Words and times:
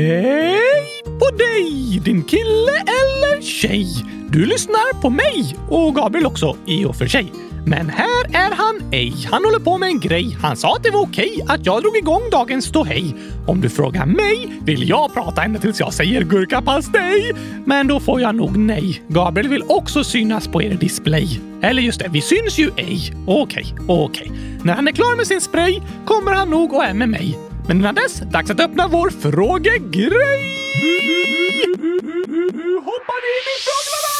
Hej 0.00 1.02
på 1.04 1.36
dig, 1.36 2.00
din 2.04 2.22
kille 2.22 2.72
eller 2.72 3.42
tjej! 3.42 3.86
Du 4.28 4.44
lyssnar 4.46 5.00
på 5.00 5.10
mig 5.10 5.56
och 5.68 5.94
Gabriel 5.94 6.26
också 6.26 6.56
i 6.66 6.84
och 6.84 6.96
för 6.96 7.06
sig. 7.06 7.32
Men 7.66 7.88
här 7.88 8.24
är 8.32 8.54
han 8.54 8.92
ej. 8.92 9.14
Han 9.30 9.44
håller 9.44 9.58
på 9.58 9.78
med 9.78 9.88
en 9.88 10.00
grej. 10.00 10.36
Han 10.42 10.56
sa 10.56 10.76
att 10.76 10.82
det 10.82 10.90
var 10.90 11.00
okej 11.00 11.40
att 11.48 11.66
jag 11.66 11.82
drog 11.82 11.96
igång 11.96 12.30
dagens 12.30 12.64
ståhej. 12.64 13.14
Om 13.46 13.60
du 13.60 13.68
frågar 13.68 14.06
mig 14.06 14.60
vill 14.62 14.88
jag 14.88 15.14
prata 15.14 15.42
ända 15.42 15.60
tills 15.60 15.80
jag 15.80 15.94
säger 15.94 16.24
gurkapastej. 16.24 17.32
Men 17.64 17.86
då 17.86 18.00
får 18.00 18.20
jag 18.20 18.34
nog 18.34 18.56
nej. 18.56 19.02
Gabriel 19.08 19.48
vill 19.48 19.64
också 19.68 20.04
synas 20.04 20.48
på 20.48 20.62
er 20.62 20.74
display. 20.74 21.40
Eller 21.62 21.82
just 21.82 22.00
det, 22.00 22.08
vi 22.12 22.20
syns 22.20 22.58
ju 22.58 22.70
ej. 22.76 23.12
Okej, 23.26 23.74
okej. 23.88 24.32
När 24.64 24.74
han 24.74 24.88
är 24.88 24.92
klar 24.92 25.16
med 25.16 25.26
sin 25.26 25.40
spray 25.40 25.80
kommer 26.04 26.32
han 26.32 26.50
nog 26.50 26.72
och 26.72 26.84
är 26.84 26.94
med 26.94 27.08
mig. 27.08 27.49
Men 27.70 27.78
innan 27.78 27.94
dess, 27.94 28.20
dags 28.20 28.50
att 28.50 28.60
öppna 28.60 28.88
vår 28.88 29.10
frågegrej! 29.10 30.40
Hoppar 32.84 33.22
in 33.30 33.46
i 33.52 33.56
frågorna! 33.66 34.14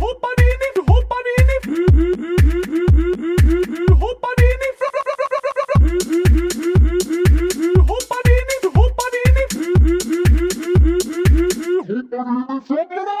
Hoppar 0.00 0.36
in 0.48 0.60
i... 0.66 0.80
Hoppar 0.90 1.24
in 1.38 1.48
i... 1.48 1.66
Hoppar 3.92 4.36
in 4.48 4.60
i... 4.62 4.72
Hoppar 7.90 8.26
in 8.28 8.48
i... 8.52 8.66
Hoppar 8.74 9.12
in 9.24 9.36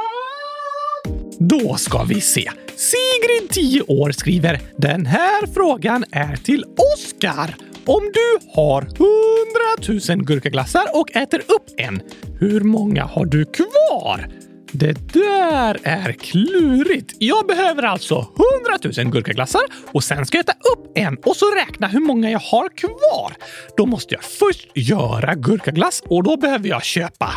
i... 0.08 0.11
Då 1.48 1.76
ska 1.76 2.04
vi 2.04 2.20
se. 2.20 2.50
Sigrid, 2.76 3.50
10 3.50 3.82
år, 3.82 4.12
skriver 4.12 4.60
“Den 4.76 5.06
här 5.06 5.46
frågan 5.54 6.04
är 6.10 6.36
till 6.36 6.64
Oskar. 6.94 7.56
Om 7.86 8.10
du 8.14 8.46
har 8.54 8.82
100 8.82 10.14
000 10.16 10.24
gurkaglassar 10.24 10.84
och 10.94 11.16
äter 11.16 11.38
upp 11.40 11.64
en, 11.76 12.02
hur 12.40 12.60
många 12.60 13.04
har 13.04 13.24
du 13.24 13.44
kvar?” 13.44 14.28
Det 14.72 15.12
där 15.12 15.78
är 15.82 16.12
klurigt. 16.12 17.14
Jag 17.18 17.46
behöver 17.46 17.82
alltså 17.82 18.14
100 18.14 19.02
000 19.04 19.12
gurkaglassar 19.12 19.60
och 19.92 20.04
sen 20.04 20.26
ska 20.26 20.38
jag 20.38 20.44
äta 20.44 20.52
upp 20.52 20.92
en 20.94 21.16
och 21.24 21.36
så 21.36 21.54
räkna 21.54 21.86
hur 21.86 22.00
många 22.00 22.30
jag 22.30 22.38
har 22.38 22.68
kvar. 22.68 23.34
Då 23.76 23.86
måste 23.86 24.14
jag 24.14 24.24
först 24.24 24.68
göra 24.74 25.34
gurkaglass 25.34 26.02
och 26.06 26.22
då 26.22 26.36
behöver 26.36 26.68
jag 26.68 26.84
köpa 26.84 27.32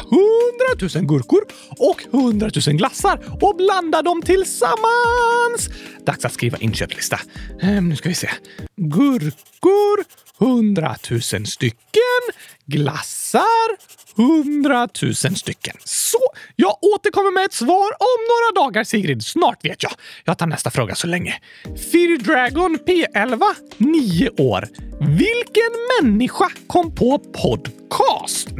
100 0.80 1.00
000 1.00 1.06
gurkor 1.08 1.42
och 1.70 2.06
100 2.14 2.50
000 2.68 2.76
glassar 2.76 3.20
och 3.42 3.56
blanda 3.56 4.02
dem 4.02 4.22
tillsammans. 4.22 5.70
Dags 6.06 6.26
att 6.26 6.34
skriva 6.34 6.58
inköpslista. 6.58 7.20
Ehm, 7.62 7.90
nu 7.90 7.96
ska 7.96 8.10
vi 8.10 8.16
se. 8.16 8.30
Gurkor 8.76 10.04
100 10.40 10.96
000 11.12 11.22
stycken. 11.22 12.22
Glassar 12.66 13.96
hundratusen 14.16 15.36
stycken. 15.36 15.76
Så, 15.84 16.18
jag 16.56 16.78
återkommer 16.82 17.32
med 17.32 17.46
ett 17.46 17.54
svar 17.54 17.92
om 18.00 18.20
några 18.30 18.66
dagar 18.66 18.84
Sigrid. 18.84 19.26
Snart 19.26 19.66
vet 19.66 19.84
jag. 19.84 19.92
Jag 20.24 20.38
tar 20.38 20.48
nästa 20.48 20.70
fråga 20.72 20.96
så 20.96 21.08
länge. 21.08 21.34
Fear 21.64 22.18
Dragon 22.18 22.78
P11, 22.88 23.42
9 23.78 24.30
år. 24.30 24.68
Vilken 25.00 25.72
människa 26.02 26.50
kom 26.68 26.96
på 26.96 27.20
podcast? 27.20 28.52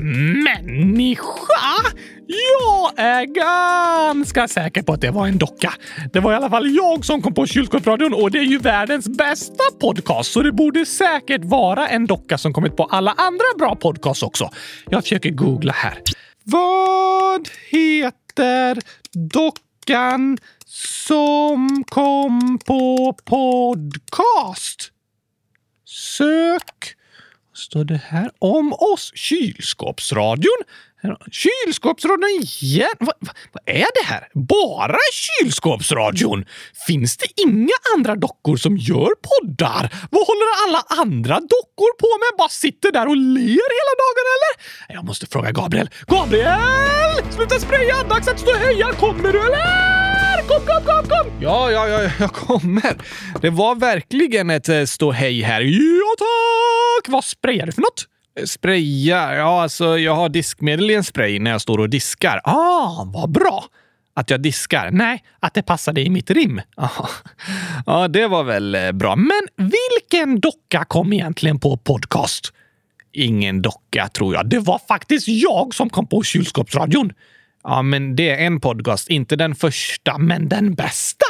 Människa? 0.46 1.94
Jag 2.28 3.06
är 3.06 3.26
ganska 3.26 4.48
säker 4.48 4.82
på 4.82 4.94
att 4.94 5.02
det 5.02 5.12
var 5.12 5.28
en 5.28 5.38
docka. 5.38 5.74
Det 6.14 6.20
var 6.20 6.32
i 6.32 6.36
alla 6.36 6.50
fall 6.50 6.76
jag 6.76 7.06
som 7.06 7.22
kom 7.22 7.34
på 7.34 7.46
Kylskåpsradion 7.46 8.14
och 8.14 8.32
det 8.32 8.40
är 8.40 8.44
ju 8.44 8.58
världens 8.58 9.08
bästa 9.08 9.64
podcast 9.80 10.32
så 10.32 10.42
det 10.42 10.52
borde 10.52 10.86
säkert 10.86 11.46
vara 11.46 11.88
en 11.88 12.06
docka 12.06 12.38
som 12.38 12.54
kommit 12.54 12.78
på 12.78 12.84
alla 12.84 13.12
andra 13.12 13.46
bra 13.58 13.76
podcast 13.96 14.24
också. 14.24 14.50
Jag 14.90 15.04
försöker 15.04 15.30
googla 15.30 15.74
här. 15.74 16.02
Vad 16.44 17.50
heter 17.70 18.80
dockan 19.32 20.38
som 20.66 21.84
kom 21.84 22.60
på 22.66 23.14
podcast? 23.26 24.92
Sök. 25.86 26.96
Står 27.56 27.84
det 27.84 28.02
här 28.08 28.32
om 28.40 28.74
oss? 28.74 29.12
Kylskåpsradion? 29.16 30.58
Kylskåpsradion 31.32 32.30
igen? 32.42 32.96
Vad, 33.00 33.16
va, 33.20 33.34
va 33.54 33.60
är 33.66 33.88
det 34.02 34.06
här? 34.06 34.28
Bara 34.34 34.98
kylskåpsradion? 35.14 36.46
Finns 36.88 37.18
det 37.18 37.42
inga 37.42 37.78
andra 37.96 38.16
dockor 38.16 38.58
som 38.58 38.78
gör 38.78 39.10
poddar? 39.28 39.94
Vad 40.12 40.28
håller 40.28 40.68
alla 40.68 41.02
andra 41.04 41.36
dockor 41.36 41.98
på 42.00 42.08
med? 42.20 42.38
Bara 42.38 42.50
sitter 42.50 42.92
där 42.92 43.08
och 43.08 43.18
ler 43.18 43.70
hela 43.80 43.94
dagen 44.04 44.26
eller? 44.36 44.54
Jag 44.96 45.06
måste 45.06 45.26
fråga 45.28 45.52
Gabriel. 45.52 45.90
Gabriel! 46.08 47.32
Sluta 47.32 47.60
spraya! 47.60 48.04
Dags 48.10 48.28
att 48.28 48.40
stå 48.40 48.52
och 48.52 48.58
heja! 48.58 48.94
Kommer 48.94 49.32
du 49.34 49.40
eller? 49.40 50.05
Kom, 50.48 50.66
kom, 50.66 50.86
kom, 50.86 51.10
kom! 51.10 51.32
Ja, 51.42 51.72
ja, 51.72 51.88
ja, 51.88 52.10
jag 52.20 52.34
kommer. 52.34 52.98
Det 53.42 53.50
var 53.50 53.76
verkligen 53.76 54.50
ett 54.50 54.70
eh, 54.70 54.84
ståhej 54.84 55.42
här. 55.42 55.62
Ja, 55.62 56.16
tack! 56.18 57.14
Vad 57.14 57.24
sprayar 57.24 57.66
du 57.66 57.72
för 57.72 57.82
något? 57.82 58.06
Eh, 58.40 58.46
spraya? 58.46 59.36
Ja, 59.36 59.62
alltså 59.62 59.98
jag 59.98 60.16
har 60.16 60.30
diskmedel 60.30 60.92
i 60.92 60.94
en 60.96 61.04
spray 61.04 61.40
när 61.40 61.52
jag 61.52 61.62
står 61.62 61.78
och 61.78 61.90
diskar. 61.90 62.42
Ah, 62.44 63.04
vad 63.14 63.32
bra! 63.32 63.66
Att 64.14 64.30
jag 64.30 64.42
diskar? 64.42 64.92
Nej, 64.92 65.24
att 65.40 65.54
det 65.54 65.64
passade 65.64 66.02
i 66.02 66.10
mitt 66.10 66.32
rim. 66.32 66.62
Ah. 66.78 67.08
Ja, 67.86 68.08
det 68.08 68.28
var 68.28 68.44
väl 68.44 68.76
eh, 68.76 68.92
bra. 68.92 69.16
Men 69.16 69.42
vilken 69.56 70.40
docka 70.40 70.86
kom 70.86 71.14
egentligen 71.14 71.60
på 71.60 71.78
podcast? 71.78 72.54
Ingen 73.14 73.62
docka, 73.62 74.08
tror 74.08 74.34
jag. 74.36 74.50
Det 74.50 74.60
var 74.60 74.82
faktiskt 74.88 75.28
jag 75.28 75.74
som 75.74 75.90
kom 75.90 76.08
på 76.08 76.24
kylskåpsradion. 76.24 77.14
Ja, 77.68 77.82
men 77.82 78.16
det 78.16 78.30
är 78.30 78.46
en 78.46 78.60
podcast. 78.60 79.10
Inte 79.10 79.36
den 79.36 79.56
första, 79.56 80.18
men 80.18 80.50
den 80.50 80.74
bästa. 80.74 81.26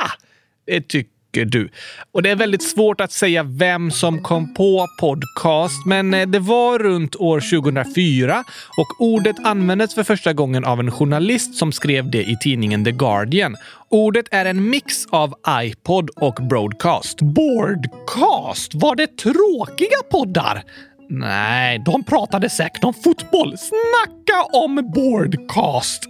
Det 0.66 0.88
tycker 0.88 1.46
du. 1.46 1.70
Och 2.12 2.24
det 2.24 2.30
är 2.30 2.36
väldigt 2.36 2.64
svårt 2.64 3.02
att 3.02 3.12
säga 3.12 3.44
vem 3.44 3.92
som 3.92 4.24
kom 4.24 4.54
på 4.54 4.88
podcast, 5.00 5.86
men 5.86 6.14
eh, 6.14 6.28
det 6.28 6.40
var 6.40 6.80
runt 6.80 7.16
år 7.16 7.40
2004 7.40 8.44
och 8.78 9.02
ordet 9.02 9.36
användes 9.44 9.96
för 9.96 10.04
första 10.04 10.34
gången 10.34 10.66
av 10.66 10.80
en 10.80 10.92
journalist 10.92 11.56
som 11.56 11.72
skrev 11.72 12.12
det 12.12 12.24
i 12.24 12.38
tidningen 12.42 12.86
The 12.86 12.92
Guardian. 12.92 13.56
Ordet 13.90 14.26
är 14.32 14.46
en 14.46 14.70
mix 14.70 15.06
av 15.06 15.34
iPod 15.50 16.10
och 16.16 16.36
broadcast. 16.50 17.22
Broadcast? 17.22 18.72
Var 18.74 18.96
det 18.96 19.18
tråkiga 19.18 20.04
poddar? 20.12 20.64
Nej, 21.10 21.80
de 21.86 22.04
pratade 22.04 22.50
säkert 22.50 22.84
om 22.84 22.94
fotboll. 22.94 23.58
Snacka 23.58 24.44
om 24.54 24.92
boardcast! 24.96 26.08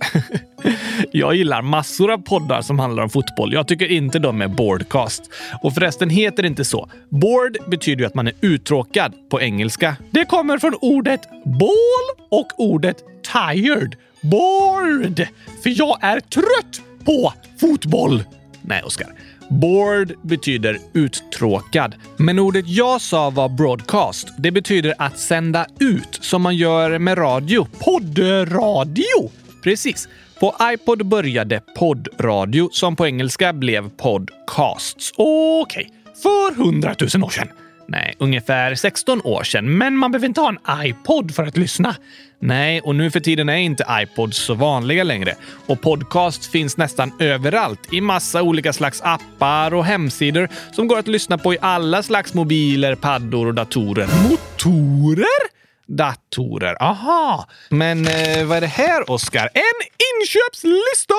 jag 1.12 1.36
gillar 1.36 1.62
massor 1.62 2.12
av 2.12 2.18
poddar 2.18 2.62
som 2.62 2.80
handlar 2.80 3.04
om 3.04 3.10
fotboll. 3.10 3.54
Jag 3.54 3.68
tycker 3.68 3.92
inte 3.92 4.20
de 4.20 4.42
är 4.42 4.48
boardcast. 4.48 5.30
Och 5.64 5.74
förresten 5.74 6.10
heter 6.10 6.44
det 6.44 6.48
inte 6.48 6.66
så. 6.66 6.90
Bored 7.10 7.58
betyder 7.68 8.02
ju 8.02 8.08
att 8.08 8.16
man 8.16 8.28
är 8.28 8.34
uttråkad 8.42 9.14
på 9.30 9.42
engelska. 9.42 9.96
Det 10.12 10.26
kommer 10.26 10.58
från 10.58 10.76
ordet 10.82 11.22
ball 11.46 12.28
och 12.30 12.48
ordet 12.58 12.98
tired. 13.34 13.96
Bored! 14.22 15.28
För 15.64 15.80
jag 15.80 15.98
är 16.02 16.20
trött 16.20 16.82
på 17.06 17.34
fotboll. 17.60 18.24
Nej, 18.62 18.84
Oskar. 18.84 19.08
Bored 19.50 20.14
betyder 20.22 20.78
uttråkad. 20.94 21.96
Men 22.18 22.40
ordet 22.40 22.68
jag 22.68 23.02
sa 23.02 23.30
var 23.30 23.50
broadcast. 23.50 24.28
Det 24.38 24.52
betyder 24.52 24.94
att 24.98 25.20
sända 25.20 25.66
ut, 25.80 26.20
som 26.22 26.42
man 26.42 26.56
gör 26.56 27.00
med 27.00 27.18
radio. 27.18 27.68
Poddradio! 27.80 29.32
Precis. 29.64 30.08
På 30.40 30.56
iPod 30.74 31.06
började 31.06 31.62
poddradio, 31.78 32.70
som 32.72 32.96
på 32.96 33.06
engelska 33.06 33.54
blev 33.54 33.90
podcasts. 33.90 35.12
Okej, 35.18 35.62
okay. 35.62 35.86
för 36.24 36.64
hundratusen 36.64 37.24
år 37.24 37.30
sedan. 37.30 37.48
Nej, 37.88 38.16
ungefär 38.20 38.76
16 38.76 39.22
år 39.24 39.44
sedan. 39.44 39.78
Men 39.78 39.98
man 39.98 40.12
behöver 40.12 40.28
inte 40.28 40.42
ha 40.42 40.50
en 40.50 40.86
iPod 40.88 41.36
för 41.36 41.44
att 41.44 41.58
lyssna. 41.58 41.96
Nej, 42.40 42.82
och 42.82 42.96
nu 42.96 43.12
för 43.12 43.20
tiden 43.20 43.50
är 43.50 43.56
inte 43.58 43.86
iPods 43.92 44.38
så 44.38 44.54
vanliga 44.54 45.04
längre. 45.04 45.36
Och 45.66 45.82
podcast 45.82 46.46
finns 46.46 46.78
nästan 46.78 47.12
överallt 47.20 47.94
i 47.94 48.02
massa 48.02 48.42
olika 48.42 48.74
slags 48.74 49.02
appar 49.02 49.74
och 49.74 49.86
hemsidor 49.86 50.50
som 50.72 50.88
går 50.88 51.00
att 51.00 51.08
lyssna 51.08 51.38
på 51.38 51.54
i 51.54 51.58
alla 51.62 52.04
slags 52.04 52.34
mobiler, 52.34 52.96
paddor 52.96 53.48
och 53.48 53.54
datorer. 53.54 54.10
Motorer? 54.30 55.56
Datorer. 55.88 56.84
Aha. 56.84 57.48
Men 57.70 58.08
eh, 58.08 58.46
vad 58.46 58.58
är 58.58 58.62
det 58.62 58.68
här, 58.68 59.12
Oskar? 59.12 59.50
En 59.54 59.88
inköpslista! 60.22 61.16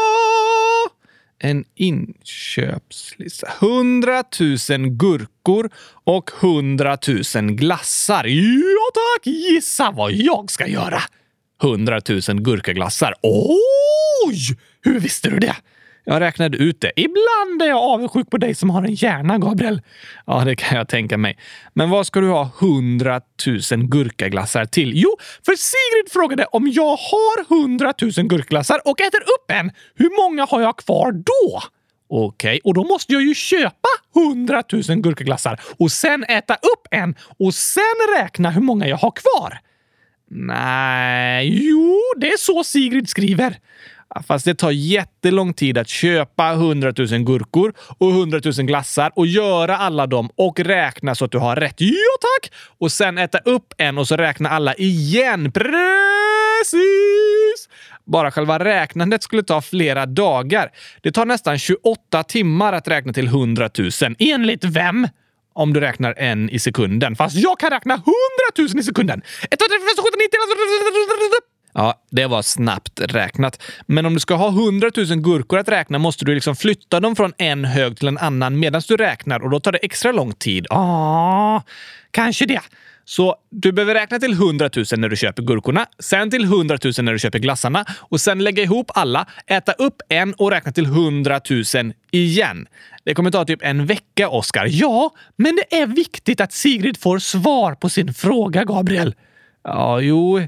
En 1.38 1.64
inköpslista. 1.74 3.48
100 3.60 4.24
000 4.70 4.88
gurkor 4.88 5.70
och 6.04 6.30
100 6.40 6.98
000 7.34 7.50
glassar. 7.50 8.24
Ja 8.24 8.90
tack! 8.94 9.26
Gissa 9.26 9.90
vad 9.90 10.12
jag 10.12 10.50
ska 10.50 10.66
göra! 10.66 11.02
100 11.62 12.00
000 12.08 12.20
gurkaglassar. 12.40 13.14
Oj! 13.22 14.58
Hur 14.82 15.00
visste 15.00 15.30
du 15.30 15.38
det? 15.38 15.56
Jag 16.08 16.20
räknade 16.20 16.56
ut 16.56 16.80
det. 16.80 16.92
Ibland 16.96 17.62
är 17.62 17.66
jag 17.66 17.78
avundsjuk 17.78 18.30
på 18.30 18.36
dig 18.36 18.54
som 18.54 18.70
har 18.70 18.82
en 18.82 18.94
hjärna, 18.94 19.38
Gabriel. 19.38 19.82
Ja, 20.26 20.44
det 20.44 20.56
kan 20.56 20.78
jag 20.78 20.88
tänka 20.88 21.18
mig. 21.18 21.38
Men 21.74 21.90
vad 21.90 22.06
ska 22.06 22.20
du 22.20 22.28
ha 22.28 22.50
hundratusen 22.60 23.90
gurkaglassar 23.90 24.64
till? 24.64 24.92
Jo, 24.94 25.16
för 25.46 25.52
Sigrid 25.52 26.12
frågade 26.12 26.44
om 26.44 26.68
jag 26.68 26.96
har 26.96 27.48
hundratusen 27.48 28.28
gurkaglassar 28.28 28.80
och 28.84 29.00
äter 29.00 29.20
upp 29.20 29.50
en. 29.50 29.70
Hur 29.94 30.22
många 30.22 30.46
har 30.46 30.60
jag 30.60 30.76
kvar 30.76 31.12
då? 31.12 31.62
Okej, 32.08 32.48
okay, 32.48 32.60
och 32.64 32.74
då 32.74 32.84
måste 32.84 33.12
jag 33.12 33.22
ju 33.22 33.34
köpa 33.34 33.88
hundratusen 34.14 35.02
gurkaglassar 35.02 35.60
och 35.78 35.92
sen 35.92 36.24
äta 36.24 36.54
upp 36.54 36.86
en 36.90 37.14
och 37.38 37.54
sen 37.54 38.18
räkna 38.18 38.50
hur 38.50 38.62
många 38.62 38.88
jag 38.88 38.96
har 38.96 39.10
kvar. 39.10 39.58
Nej, 40.30 41.66
jo, 41.68 42.00
det 42.16 42.28
är 42.28 42.38
så 42.38 42.64
Sigrid 42.64 43.08
skriver. 43.08 43.58
Fast 44.26 44.44
det 44.44 44.54
tar 44.54 44.70
jättelång 44.70 45.54
tid 45.54 45.78
att 45.78 45.88
köpa 45.88 46.52
100 46.52 46.92
000 46.98 47.06
gurkor 47.06 47.72
och 47.98 48.10
100 48.10 48.40
000 48.44 48.52
glassar 48.52 49.12
och 49.14 49.26
göra 49.26 49.76
alla 49.76 50.06
dem 50.06 50.30
och 50.36 50.60
räkna 50.60 51.14
så 51.14 51.24
att 51.24 51.30
du 51.30 51.38
har 51.38 51.56
rätt. 51.56 51.74
Ja 51.78 52.16
tack! 52.20 52.52
Och 52.78 52.92
sen 52.92 53.18
äta 53.18 53.38
upp 53.38 53.74
en 53.76 53.98
och 53.98 54.08
så 54.08 54.16
räkna 54.16 54.48
alla 54.48 54.74
igen. 54.74 55.52
Precis! 55.52 55.76
Bara 58.04 58.30
själva 58.30 58.58
räknandet 58.58 59.22
skulle 59.22 59.42
ta 59.42 59.62
flera 59.62 60.06
dagar. 60.06 60.70
Det 61.02 61.12
tar 61.12 61.24
nästan 61.26 61.58
28 61.58 62.22
timmar 62.22 62.72
att 62.72 62.88
räkna 62.88 63.12
till 63.12 63.26
100 63.26 63.70
000. 63.78 63.90
Enligt 64.18 64.64
vem? 64.64 65.08
Om 65.52 65.72
du 65.72 65.80
räknar 65.80 66.14
en 66.18 66.50
i 66.50 66.58
sekunden. 66.58 67.16
Fast 67.16 67.36
jag 67.36 67.58
kan 67.58 67.70
räkna 67.70 67.94
100 67.94 68.06
000 68.58 68.66
i 68.78 68.82
sekunden! 68.82 69.22
Ja, 71.78 71.94
det 72.10 72.26
var 72.26 72.42
snabbt 72.42 73.00
räknat. 73.00 73.62
Men 73.86 74.06
om 74.06 74.14
du 74.14 74.20
ska 74.20 74.34
ha 74.34 74.48
100 74.48 74.90
000 74.96 75.06
gurkor 75.06 75.58
att 75.58 75.68
räkna 75.68 75.98
måste 75.98 76.24
du 76.24 76.34
liksom 76.34 76.56
flytta 76.56 77.00
dem 77.00 77.16
från 77.16 77.32
en 77.38 77.64
hög 77.64 77.96
till 77.96 78.08
en 78.08 78.18
annan 78.18 78.58
medan 78.58 78.82
du 78.88 78.96
räknar 78.96 79.40
och 79.40 79.50
då 79.50 79.60
tar 79.60 79.72
det 79.72 79.78
extra 79.78 80.12
lång 80.12 80.32
tid. 80.32 80.66
Ja, 80.70 81.62
kanske 82.10 82.46
det. 82.46 82.60
Så 83.04 83.36
du 83.50 83.72
behöver 83.72 83.94
räkna 83.94 84.18
till 84.18 84.32
100 84.32 84.70
000 84.76 84.84
när 84.96 85.08
du 85.08 85.16
köper 85.16 85.42
gurkorna, 85.42 85.86
sen 85.98 86.30
till 86.30 86.44
100 86.44 86.78
000 86.84 86.92
när 87.02 87.12
du 87.12 87.18
köper 87.18 87.38
glassarna 87.38 87.84
och 87.98 88.20
sen 88.20 88.44
lägga 88.44 88.62
ihop 88.62 88.90
alla, 88.94 89.26
äta 89.46 89.72
upp 89.72 90.02
en 90.08 90.34
och 90.34 90.50
räkna 90.50 90.72
till 90.72 90.84
100 90.84 91.40
000 91.50 91.92
igen. 92.10 92.66
Det 93.04 93.14
kommer 93.14 93.30
ta 93.30 93.44
typ 93.44 93.62
en 93.62 93.86
vecka, 93.86 94.28
Oskar. 94.28 94.66
Ja, 94.70 95.10
men 95.36 95.56
det 95.56 95.76
är 95.76 95.86
viktigt 95.86 96.40
att 96.40 96.52
Sigrid 96.52 97.00
får 97.00 97.18
svar 97.18 97.74
på 97.74 97.88
sin 97.88 98.14
fråga, 98.14 98.64
Gabriel. 98.64 99.14
Ja, 99.68 100.00
jo, 100.00 100.40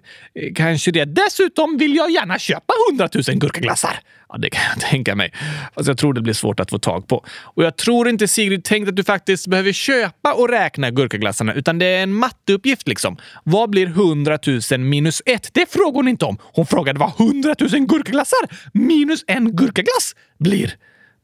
kanske 0.55 0.91
det. 0.91 1.05
Dessutom 1.05 1.77
vill 1.77 1.97
jag 1.97 2.11
gärna 2.11 2.39
köpa 2.39 2.75
100 2.91 3.09
000 3.29 3.39
gurkaglassar. 3.39 4.01
Ja, 4.29 4.39
det 4.39 4.51
kan 4.51 4.63
jag 4.75 4.81
tänka 4.91 5.15
mig. 5.15 5.33
Fast 5.75 5.89
jag 5.89 5.99
tror 5.99 6.13
det 6.13 6.21
blir 6.21 6.35
svårt 6.35 6.61
att 6.61 6.71
få 6.71 6.79
tag 6.79 7.09
på. 7.09 7.25
Och 7.41 7.65
jag 7.65 7.77
tror 7.77 8.09
inte 8.09 8.29
Sigrid 8.29 8.65
tänkt 8.65 8.89
att 8.89 8.97
du 8.97 9.05
faktiskt 9.05 9.47
behöver 9.47 9.73
köpa 9.73 10.35
och 10.35 10.49
räkna 10.49 10.91
gurkaglassarna, 10.91 11.55
utan 11.55 11.79
det 11.79 11.87
är 11.87 12.03
en 12.03 12.13
matteuppgift 12.13 12.89
liksom. 12.89 13.17
Vad 13.45 13.71
blir 13.71 13.87
100 13.87 14.39
000 14.71 14.81
minus 14.81 15.23
1? 15.27 15.51
Det 15.53 15.73
frågar 15.73 15.97
hon 15.97 16.09
inte 16.09 16.25
om. 16.25 16.39
Hon 16.43 16.67
frågade 16.67 16.99
vad 16.99 17.13
100 17.21 17.55
000 17.61 17.71
gurkaglassar 17.71 18.49
minus 18.73 19.25
en 19.27 19.57
gurkaglass 19.57 20.15
blir. 20.39 20.75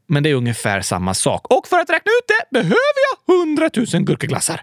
Men 0.07 0.23
det 0.23 0.31
är 0.31 0.35
ungefär 0.35 0.81
samma 0.81 1.15
sak. 1.15 1.47
Och 1.47 1.69
för 1.69 1.79
att 1.79 1.91
räkna 1.91 2.11
ut 2.11 2.29
det 2.29 2.59
behöver 2.59 3.01
jag 3.27 3.37
100 3.41 3.71
000 3.95 4.05
gurkaglassar. 4.05 4.61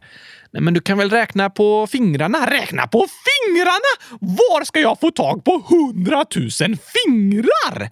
Nej, 0.54 0.62
men 0.62 0.74
du 0.74 0.82
kan 0.82 0.98
väl 0.98 1.10
räkna 1.10 1.50
på 1.50 1.88
fingrarna? 1.88 2.46
Räkna 2.46 2.88
på 2.88 3.08
fingrarna? 3.08 4.20
Var 4.20 4.64
ska 4.66 4.80
jag 4.80 5.00
få 5.00 5.12
tag 5.12 5.44
på 5.44 5.64
hundratusen 5.70 6.78
fingrar? 6.78 7.90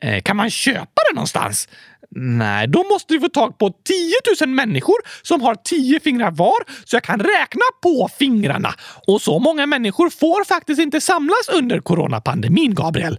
Eh, 0.00 0.22
kan 0.22 0.36
man 0.36 0.50
köpa 0.50 1.02
det 1.10 1.14
någonstans? 1.14 1.68
Nej, 2.16 2.68
då 2.68 2.84
måste 2.84 3.14
vi 3.14 3.20
få 3.20 3.28
tag 3.28 3.58
på 3.58 3.70
10 3.70 4.46
000 4.46 4.54
människor 4.54 4.96
som 5.22 5.42
har 5.42 5.54
10 5.54 6.00
fingrar 6.00 6.30
var 6.30 6.84
så 6.84 6.96
jag 6.96 7.02
kan 7.02 7.20
räkna 7.20 7.62
på 7.82 8.08
fingrarna. 8.18 8.74
Och 9.06 9.22
så 9.22 9.38
många 9.38 9.66
människor 9.66 10.10
får 10.10 10.44
faktiskt 10.44 10.80
inte 10.80 11.00
samlas 11.00 11.48
under 11.52 11.80
coronapandemin, 11.80 12.74
Gabriel. 12.74 13.18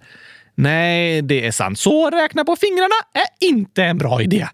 Nej, 0.56 1.22
det 1.22 1.46
är 1.48 1.52
sant. 1.52 1.80
Så 1.80 2.10
räkna 2.10 2.44
på 2.44 2.56
fingrarna 2.56 2.96
är 3.14 3.48
inte 3.48 3.84
en 3.84 3.98
bra 3.98 4.22
idé. 4.22 4.48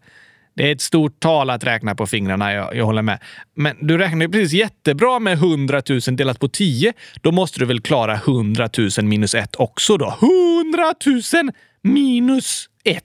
Det 0.53 0.67
är 0.67 0.71
ett 0.71 0.81
stort 0.81 1.19
tal 1.19 1.49
att 1.49 1.63
räkna 1.63 1.95
på 1.95 2.07
fingrarna, 2.07 2.53
jag, 2.53 2.75
jag 2.75 2.85
håller 2.85 3.01
med. 3.01 3.19
Men 3.55 3.87
du 3.87 3.97
räknar 3.97 4.21
ju 4.25 4.31
precis 4.31 4.53
jättebra 4.53 5.19
med 5.19 5.33
100 5.33 5.81
000 5.89 5.99
delat 6.11 6.39
på 6.39 6.47
10. 6.47 6.93
Då 7.21 7.31
måste 7.31 7.59
du 7.59 7.65
väl 7.65 7.81
klara 7.81 8.15
100 8.15 8.69
000 8.77 8.89
minus 9.05 9.35
1 9.35 9.55
också 9.55 9.97
då? 9.97 10.17
100 10.63 10.93
000 11.33 11.51
minus 11.81 12.69
1. 12.83 13.03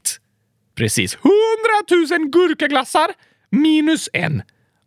Precis. 0.76 1.14
100 1.14 2.16
000 2.18 2.28
gurkaglassar 2.30 3.08
minus 3.50 4.08
en. 4.12 4.42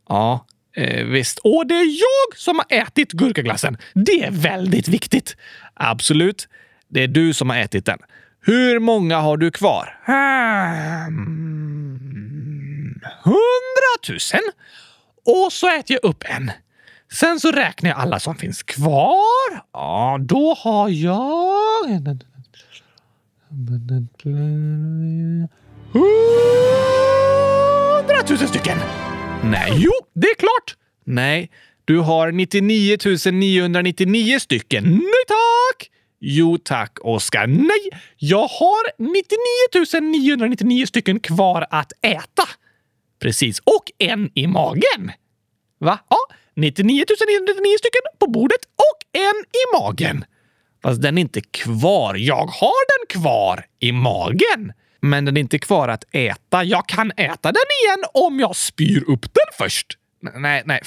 Ja, 0.09 0.45
eh, 0.75 1.05
visst. 1.05 1.39
Och 1.39 1.67
det 1.67 1.75
är 1.75 1.99
jag 1.99 2.37
som 2.37 2.57
har 2.59 2.77
ätit 2.77 3.11
gurkaglassen. 3.11 3.77
Det 3.93 4.23
är 4.23 4.31
väldigt 4.31 4.87
viktigt. 4.87 5.37
Absolut. 5.73 6.47
Det 6.89 7.03
är 7.03 7.07
du 7.07 7.33
som 7.33 7.49
har 7.49 7.57
ätit 7.57 7.85
den. 7.85 7.99
Hur 8.41 8.79
många 8.79 9.19
har 9.19 9.37
du 9.37 9.51
kvar? 9.51 9.97
Hmm. 10.05 11.39
Hundratusen? 13.23 14.41
Och 15.25 15.53
så 15.53 15.69
äter 15.69 15.97
jag 16.01 16.09
upp 16.09 16.23
en. 16.27 16.51
Sen 17.11 17.39
så 17.39 17.51
räknar 17.51 17.89
jag 17.89 17.99
alla 17.99 18.19
som 18.19 18.35
finns 18.35 18.63
kvar. 18.63 19.63
Ja, 19.73 20.17
då 20.21 20.53
har 20.53 20.89
jag... 20.89 21.85
Hundratusen 27.99 28.47
stycken! 28.47 28.77
Nej, 29.43 29.71
jo, 29.75 29.91
det 30.13 30.27
är 30.27 30.35
klart! 30.35 30.75
Nej, 31.03 31.51
du 31.85 31.99
har 31.99 32.31
99 32.31 32.97
999 33.31 34.39
stycken. 34.39 34.83
Nej 34.83 35.23
tack! 35.27 35.89
Jo 36.19 36.57
tack, 36.57 36.97
Oskar. 37.01 37.47
Nej, 37.47 38.01
jag 38.17 38.47
har 38.47 39.03
99 39.93 40.01
999 40.01 40.85
stycken 40.85 41.19
kvar 41.19 41.67
att 41.69 41.91
äta. 42.01 42.43
Precis, 43.19 43.59
och 43.59 43.91
en 43.97 44.31
i 44.35 44.47
magen. 44.47 45.11
Va? 45.79 45.99
Ja, 46.09 46.17
99 46.55 47.05
999 47.09 47.77
stycken 47.79 48.01
på 48.19 48.27
bordet 48.27 48.65
och 48.75 49.19
en 49.19 49.39
i 49.39 49.81
magen. 49.81 50.25
Fast 50.83 51.01
den 51.01 51.17
är 51.17 51.21
inte 51.21 51.41
kvar. 51.41 52.15
Jag 52.15 52.45
har 52.45 53.07
den 53.09 53.21
kvar 53.21 53.65
i 53.79 53.91
magen. 53.91 54.73
Men 55.01 55.25
den 55.25 55.37
är 55.37 55.41
inte 55.41 55.59
kvar 55.59 55.87
att 55.87 56.03
äta. 56.11 56.63
Jag 56.63 56.87
kan 56.87 57.11
äta 57.11 57.51
den 57.51 57.63
igen 57.83 58.03
om 58.13 58.39
jag 58.39 58.55
spyr 58.55 59.03
upp 59.09 59.21
den 59.21 59.53
först. 59.57 59.97
Nej, 60.35 60.63
nej, 60.65 60.81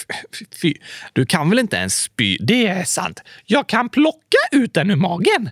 fy. 0.63 0.75
Du 1.13 1.27
kan 1.27 1.51
väl 1.51 1.59
inte 1.59 1.77
ens 1.77 2.03
spy? 2.03 2.37
Det 2.41 2.67
är 2.67 2.85
sant. 2.85 3.21
Jag 3.47 3.69
kan 3.69 3.89
plocka 3.89 4.39
ut 4.53 4.75
den 4.75 4.91
ur 4.91 4.97
magen. 4.97 5.51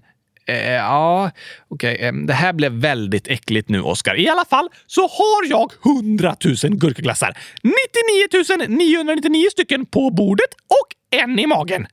Eh, 0.50 0.68
eh, 0.68 0.72
ja, 0.72 1.30
okej. 1.68 1.94
Okay. 1.94 2.26
Det 2.26 2.32
här 2.32 2.52
blev 2.52 2.72
väldigt 2.72 3.28
äckligt 3.28 3.68
nu, 3.68 3.82
Oskar. 3.82 4.18
I 4.18 4.28
alla 4.28 4.44
fall 4.44 4.68
så 4.86 5.00
har 5.00 5.50
jag 5.50 5.72
100 5.84 6.36
000 6.44 6.56
gurkaglassar. 6.76 7.36
99 7.62 8.68
999 8.68 9.48
stycken 9.52 9.86
på 9.86 10.10
bordet 10.10 10.50
och 10.66 11.18
en 11.20 11.38
i 11.38 11.46
magen. 11.46 11.86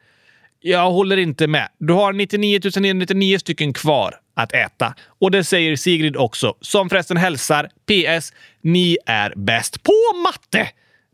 Jag 0.59 0.91
håller 0.91 1.17
inte 1.17 1.47
med. 1.47 1.67
Du 1.79 1.93
har 1.93 2.13
99 2.13 2.59
999 2.79 3.39
stycken 3.39 3.73
kvar 3.73 4.15
att 4.35 4.53
äta. 4.53 4.95
Och 5.19 5.31
det 5.31 5.43
säger 5.43 5.75
Sigrid 5.75 6.17
också, 6.17 6.55
som 6.61 6.89
förresten 6.89 7.17
hälsar 7.17 7.63
PS. 7.63 8.33
Ni 8.61 8.97
är 9.05 9.33
bäst 9.35 9.83
på 9.83 9.93
matte! 10.23 10.69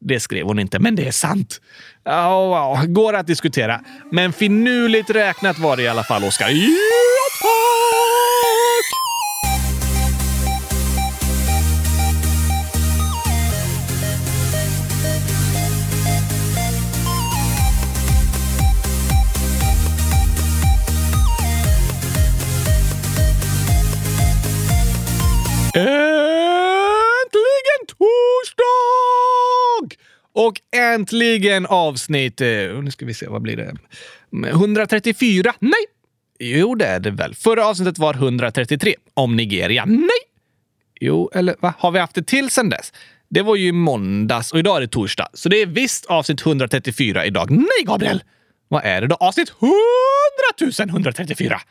Det 0.05 0.19
skrev 0.19 0.45
hon 0.45 0.59
inte, 0.59 0.79
men 0.79 0.95
det 0.95 1.07
är 1.07 1.11
sant. 1.11 1.61
Ja, 2.03 2.73
oh, 2.73 2.85
går 2.85 3.13
att 3.13 3.27
diskutera. 3.27 3.81
Men 4.11 4.33
finurligt 4.33 5.09
räknat 5.09 5.59
var 5.59 5.77
det 5.77 5.83
i 5.83 5.87
alla 5.87 6.03
fall, 6.03 6.23
Oskar. 6.23 6.49
Yeah! 6.49 7.12
Tack! 7.41 9.03
Äntligen 25.75 26.21
torsdag! 27.87 28.63
Och 30.33 30.61
äntligen 30.75 31.65
avsnitt... 31.65 32.41
Eh, 32.41 32.47
nu 32.83 32.91
ska 32.91 33.05
vi 33.05 33.13
se, 33.13 33.27
vad 33.27 33.41
blir 33.41 33.57
det? 33.57 33.75
Mm, 34.33 34.49
134? 34.49 35.53
Nej! 35.59 35.92
Jo, 36.43 36.75
det 36.75 36.85
är 36.85 36.99
det 36.99 37.11
väl. 37.11 37.35
Förra 37.35 37.67
avsnittet 37.67 37.97
var 37.97 38.13
133 38.13 38.95
om 39.13 39.35
Nigeria. 39.35 39.85
Nej! 39.85 40.09
Jo, 41.01 41.31
eller 41.33 41.55
va? 41.59 41.73
Har 41.77 41.91
vi 41.91 41.99
haft 41.99 42.15
det 42.15 42.27
till 42.27 42.49
sen 42.49 42.69
dess? 42.69 42.93
Det 43.29 43.41
var 43.41 43.55
ju 43.55 43.71
måndags 43.71 44.51
och 44.51 44.59
idag 44.59 44.77
är 44.77 44.81
det 44.81 44.87
torsdag, 44.87 45.27
så 45.33 45.49
det 45.49 45.61
är 45.61 45.65
visst 45.65 46.05
avsnitt 46.05 46.45
134 46.45 47.25
idag. 47.25 47.51
Nej, 47.51 47.83
Gabriel! 47.85 48.23
Vad 48.67 48.85
är 48.85 49.01
det 49.01 49.07
då? 49.07 49.15
Avsnitt 49.15 49.49
100 49.59 50.89
134! 50.89 51.61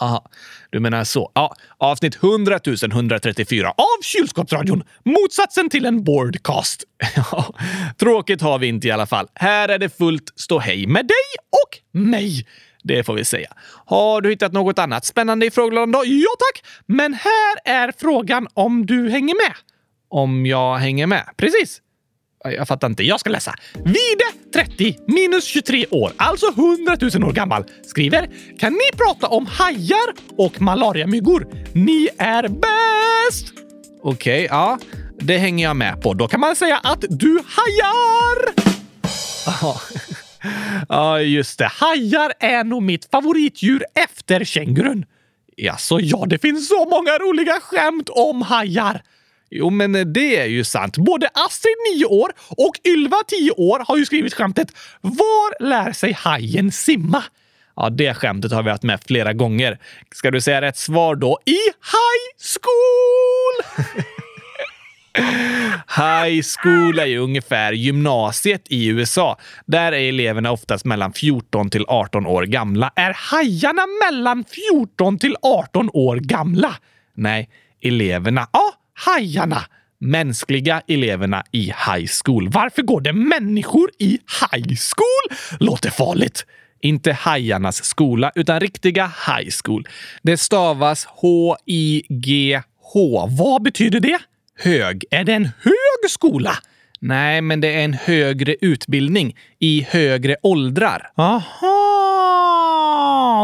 Aha, 0.00 0.30
du 0.70 0.80
menar 0.80 1.04
så. 1.04 1.30
Ja, 1.34 1.54
avsnitt 1.78 2.16
100 2.22 2.58
134 2.92 3.70
av 3.70 4.02
Kylskåpsradion. 4.02 4.82
Motsatsen 5.04 5.68
till 5.70 5.86
en 5.86 6.04
boardcast. 6.04 6.84
Ja, 7.16 7.54
tråkigt 7.98 8.40
har 8.40 8.58
vi 8.58 8.66
inte 8.66 8.88
i 8.88 8.90
alla 8.90 9.06
fall. 9.06 9.26
Här 9.34 9.68
är 9.68 9.78
det 9.78 9.98
fullt 9.98 10.32
ståhej 10.36 10.86
med 10.86 11.06
dig 11.06 11.16
och 11.50 12.00
mig. 12.00 12.46
Det 12.84 13.04
får 13.04 13.14
vi 13.14 13.24
säga. 13.24 13.48
Har 13.86 14.20
du 14.20 14.30
hittat 14.30 14.52
något 14.52 14.78
annat 14.78 15.04
spännande 15.04 15.46
i 15.46 15.50
frågelådan 15.50 15.92
då? 15.92 16.02
Ja 16.04 16.30
tack! 16.38 16.64
Men 16.86 17.14
här 17.14 17.56
är 17.64 17.92
frågan 17.98 18.48
om 18.54 18.86
du 18.86 19.10
hänger 19.10 19.34
med. 19.34 19.54
Om 20.08 20.46
jag 20.46 20.76
hänger 20.76 21.06
med? 21.06 21.24
Precis. 21.36 21.80
Jag 22.44 22.68
fattar 22.68 22.86
inte. 22.88 23.02
Jag 23.02 23.20
ska 23.20 23.30
läsa. 23.30 23.54
Vide, 23.74 24.24
30, 24.54 24.96
minus 25.06 25.44
23 25.44 25.86
år, 25.90 26.12
alltså 26.16 26.46
100 26.46 26.96
000 27.14 27.24
år 27.24 27.32
gammal, 27.32 27.64
skriver 27.86 28.30
“Kan 28.58 28.72
ni 28.72 28.96
prata 28.96 29.26
om 29.26 29.46
hajar 29.46 30.14
och 30.38 30.60
malariamyggor? 30.60 31.46
Ni 31.72 32.08
är 32.18 32.48
bäst!” 32.48 33.52
Okej, 34.02 34.44
okay, 34.44 34.56
ja. 34.58 34.78
Det 35.18 35.38
hänger 35.38 35.64
jag 35.64 35.76
med 35.76 36.02
på. 36.02 36.14
Då 36.14 36.28
kan 36.28 36.40
man 36.40 36.56
säga 36.56 36.80
att 36.82 37.04
du 37.08 37.42
hajar! 37.46 38.54
Ja, 40.88 41.20
just 41.20 41.58
det. 41.58 41.66
Hajar 41.66 42.32
är 42.40 42.64
nog 42.64 42.82
mitt 42.82 43.10
favoritdjur 43.10 43.84
efter 43.94 44.44
kängurun. 44.44 45.04
Jaså, 45.56 46.00
ja, 46.00 46.24
det 46.26 46.38
finns 46.38 46.68
så 46.68 46.88
många 46.88 47.18
roliga 47.18 47.60
skämt 47.60 48.08
om 48.08 48.42
hajar. 48.42 49.02
Jo, 49.50 49.70
men 49.70 50.12
det 50.12 50.36
är 50.36 50.46
ju 50.46 50.64
sant. 50.64 50.98
Både 50.98 51.28
Astrid, 51.34 51.74
9 51.96 52.04
år, 52.04 52.32
och 52.48 52.74
Ylva, 52.84 53.16
10 53.28 53.50
år, 53.50 53.84
har 53.88 53.96
ju 53.96 54.06
skrivit 54.06 54.34
skämtet 54.34 54.68
“Var 55.00 55.62
lär 55.68 55.92
sig 55.92 56.12
hajen 56.12 56.72
simma?” 56.72 57.22
Ja, 57.76 57.90
det 57.90 58.14
skämtet 58.14 58.52
har 58.52 58.62
vi 58.62 58.70
haft 58.70 58.82
med 58.82 59.00
flera 59.06 59.32
gånger. 59.32 59.78
Ska 60.14 60.30
du 60.30 60.40
säga 60.40 60.60
rätt 60.60 60.76
svar 60.76 61.16
då? 61.16 61.38
I 61.44 61.50
high 61.52 62.34
school! 62.60 63.84
High 65.96 66.42
school 66.42 66.98
är 66.98 67.06
ju 67.06 67.18
ungefär 67.18 67.72
gymnasiet 67.72 68.62
i 68.68 68.86
USA. 68.86 69.38
Där 69.66 69.92
är 69.92 70.08
eleverna 70.08 70.50
oftast 70.50 70.84
mellan 70.84 71.12
14 71.12 71.70
till 71.70 71.84
18 71.88 72.26
år 72.26 72.42
gamla. 72.42 72.92
Är 72.96 73.12
hajarna 73.16 73.82
mellan 74.04 74.44
14 74.70 75.18
till 75.18 75.36
18 75.42 75.90
år 75.92 76.16
gamla? 76.16 76.74
Nej, 77.14 77.48
eleverna. 77.82 78.48
Ja, 78.52 78.72
hajarna. 78.94 79.60
Mänskliga 80.00 80.82
eleverna 80.88 81.44
i 81.52 81.60
high 81.62 82.06
school. 82.24 82.48
Varför 82.48 82.82
går 82.82 83.00
det 83.00 83.12
människor 83.12 83.90
i 83.98 84.10
high 84.52 84.76
school? 84.76 85.36
Låter 85.60 85.90
farligt. 85.90 86.46
Inte 86.80 87.12
hajarnas 87.12 87.84
skola, 87.84 88.32
utan 88.34 88.60
riktiga 88.60 89.04
high 89.06 89.50
school. 89.64 89.88
Det 90.22 90.36
stavas 90.36 91.06
H-I-G-H. 91.06 92.58
Vad 93.30 93.62
betyder 93.62 94.00
det? 94.00 94.18
Hög. 94.58 95.04
Är 95.10 95.24
det 95.24 95.32
en 95.32 95.44
hög 95.44 96.10
skola? 96.10 96.58
Nej, 97.00 97.40
men 97.40 97.60
det 97.60 97.68
är 97.68 97.84
en 97.84 97.92
högre 97.92 98.56
utbildning 98.60 99.36
i 99.58 99.86
högre 99.90 100.36
åldrar. 100.42 101.10
Aha! 101.16 101.54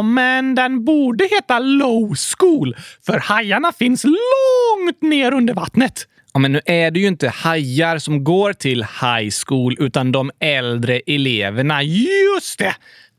Men 0.03 0.55
den 0.55 0.85
borde 0.85 1.25
heta 1.25 1.59
low 1.59 2.15
school, 2.15 2.77
för 3.07 3.19
hajarna 3.19 3.73
finns 3.73 4.05
långt 4.05 5.03
ner 5.03 5.35
under 5.35 5.55
vattnet. 5.55 6.07
Ja, 6.33 6.41
men 6.41 6.53
nu 6.53 6.61
är 6.67 6.91
det 6.91 7.01
ju 7.01 7.07
inte 7.07 7.29
hajar 7.29 7.99
som 7.99 8.25
går 8.25 8.53
till 8.53 8.83
high 8.83 9.31
school, 9.47 9.77
utan 9.79 10.13
de 10.13 10.31
äldre 10.41 11.01
eleverna. 11.07 11.83
Just 11.83 12.59
det! 12.59 12.75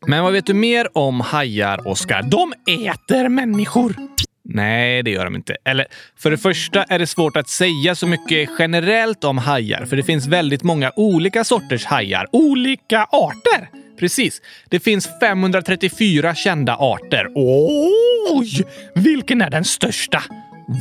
Men 0.07 0.23
vad 0.23 0.33
vet 0.33 0.45
du 0.45 0.53
mer 0.53 0.97
om 0.97 1.21
hajar, 1.21 1.87
Oskar? 1.87 2.23
De 2.23 2.53
äter 2.67 3.29
människor. 3.29 3.95
Nej, 4.53 5.03
det 5.03 5.11
gör 5.11 5.25
de 5.25 5.35
inte. 5.35 5.57
Eller, 5.65 5.85
för 6.17 6.31
det 6.31 6.37
första 6.37 6.83
är 6.83 6.99
det 6.99 7.07
svårt 7.07 7.37
att 7.37 7.49
säga 7.49 7.95
så 7.95 8.07
mycket 8.07 8.49
generellt 8.59 9.23
om 9.23 9.37
hajar, 9.37 9.85
för 9.85 9.95
det 9.95 10.03
finns 10.03 10.27
väldigt 10.27 10.63
många 10.63 10.91
olika 10.95 11.43
sorters 11.43 11.85
hajar. 11.85 12.27
Olika 12.31 13.07
arter! 13.11 13.69
Precis. 13.99 14.41
Det 14.69 14.79
finns 14.79 15.09
534 15.19 16.35
kända 16.35 16.75
arter. 16.75 17.27
Oj! 17.35 18.65
Vilken 18.95 19.41
är 19.41 19.49
den 19.49 19.63
största? 19.63 20.23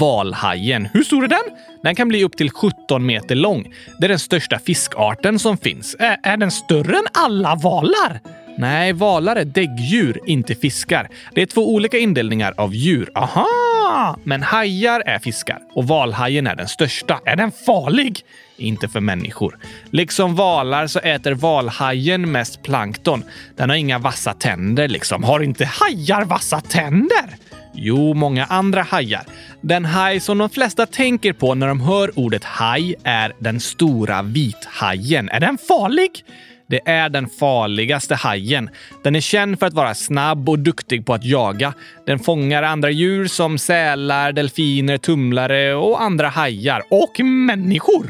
Valhajen. 0.00 0.88
Hur 0.92 1.02
stor 1.02 1.24
är 1.24 1.28
den? 1.28 1.56
Den 1.82 1.94
kan 1.94 2.08
bli 2.08 2.24
upp 2.24 2.36
till 2.36 2.50
17 2.50 3.06
meter 3.06 3.34
lång. 3.34 3.74
Det 3.98 4.06
är 4.06 4.08
den 4.08 4.18
största 4.18 4.58
fiskarten 4.58 5.38
som 5.38 5.58
finns. 5.58 5.96
Ä 5.98 6.16
är 6.22 6.36
den 6.36 6.50
större 6.50 6.96
än 6.96 7.06
alla 7.12 7.54
valar? 7.54 8.20
Nej, 8.60 8.92
valar 8.92 9.36
är 9.36 9.44
däggdjur, 9.44 10.20
inte 10.26 10.54
fiskar. 10.54 11.08
Det 11.34 11.42
är 11.42 11.46
två 11.46 11.74
olika 11.74 11.98
indelningar 11.98 12.54
av 12.56 12.74
djur. 12.74 13.10
Aha! 13.14 14.16
Men 14.24 14.42
hajar 14.42 15.02
är 15.06 15.18
fiskar 15.18 15.58
och 15.74 15.88
valhajen 15.88 16.46
är 16.46 16.56
den 16.56 16.68
största. 16.68 17.20
Är 17.24 17.36
den 17.36 17.52
farlig? 17.66 18.20
Inte 18.56 18.88
för 18.88 19.00
människor. 19.00 19.58
Liksom 19.90 20.36
valar 20.36 20.86
så 20.86 20.98
äter 20.98 21.32
valhajen 21.32 22.32
mest 22.32 22.62
plankton. 22.62 23.24
Den 23.56 23.70
har 23.70 23.76
inga 23.76 23.98
vassa 23.98 24.34
tänder 24.34 24.88
liksom. 24.88 25.24
Har 25.24 25.40
inte 25.40 25.64
hajar 25.64 26.24
vassa 26.24 26.60
tänder? 26.60 27.36
Jo, 27.74 28.14
många 28.14 28.44
andra 28.44 28.82
hajar. 28.82 29.22
Den 29.60 29.84
haj 29.84 30.20
som 30.20 30.38
de 30.38 30.50
flesta 30.50 30.86
tänker 30.86 31.32
på 31.32 31.54
när 31.54 31.68
de 31.68 31.80
hör 31.80 32.18
ordet 32.18 32.44
haj 32.44 32.94
är 33.04 33.32
den 33.38 33.60
stora 33.60 34.22
vithajen. 34.22 35.28
Är 35.28 35.40
den 35.40 35.58
farlig? 35.58 36.24
Det 36.70 36.80
är 36.84 37.08
den 37.08 37.28
farligaste 37.28 38.14
hajen. 38.14 38.70
Den 39.02 39.16
är 39.16 39.20
känd 39.20 39.58
för 39.58 39.66
att 39.66 39.74
vara 39.74 39.94
snabb 39.94 40.48
och 40.48 40.58
duktig 40.58 41.06
på 41.06 41.14
att 41.14 41.24
jaga. 41.24 41.74
Den 42.06 42.18
fångar 42.18 42.62
andra 42.62 42.90
djur 42.90 43.26
som 43.26 43.58
sälar, 43.58 44.32
delfiner, 44.32 44.98
tumlare 44.98 45.74
och 45.74 46.02
andra 46.02 46.28
hajar. 46.28 46.82
Och 46.90 47.20
människor! 47.20 48.06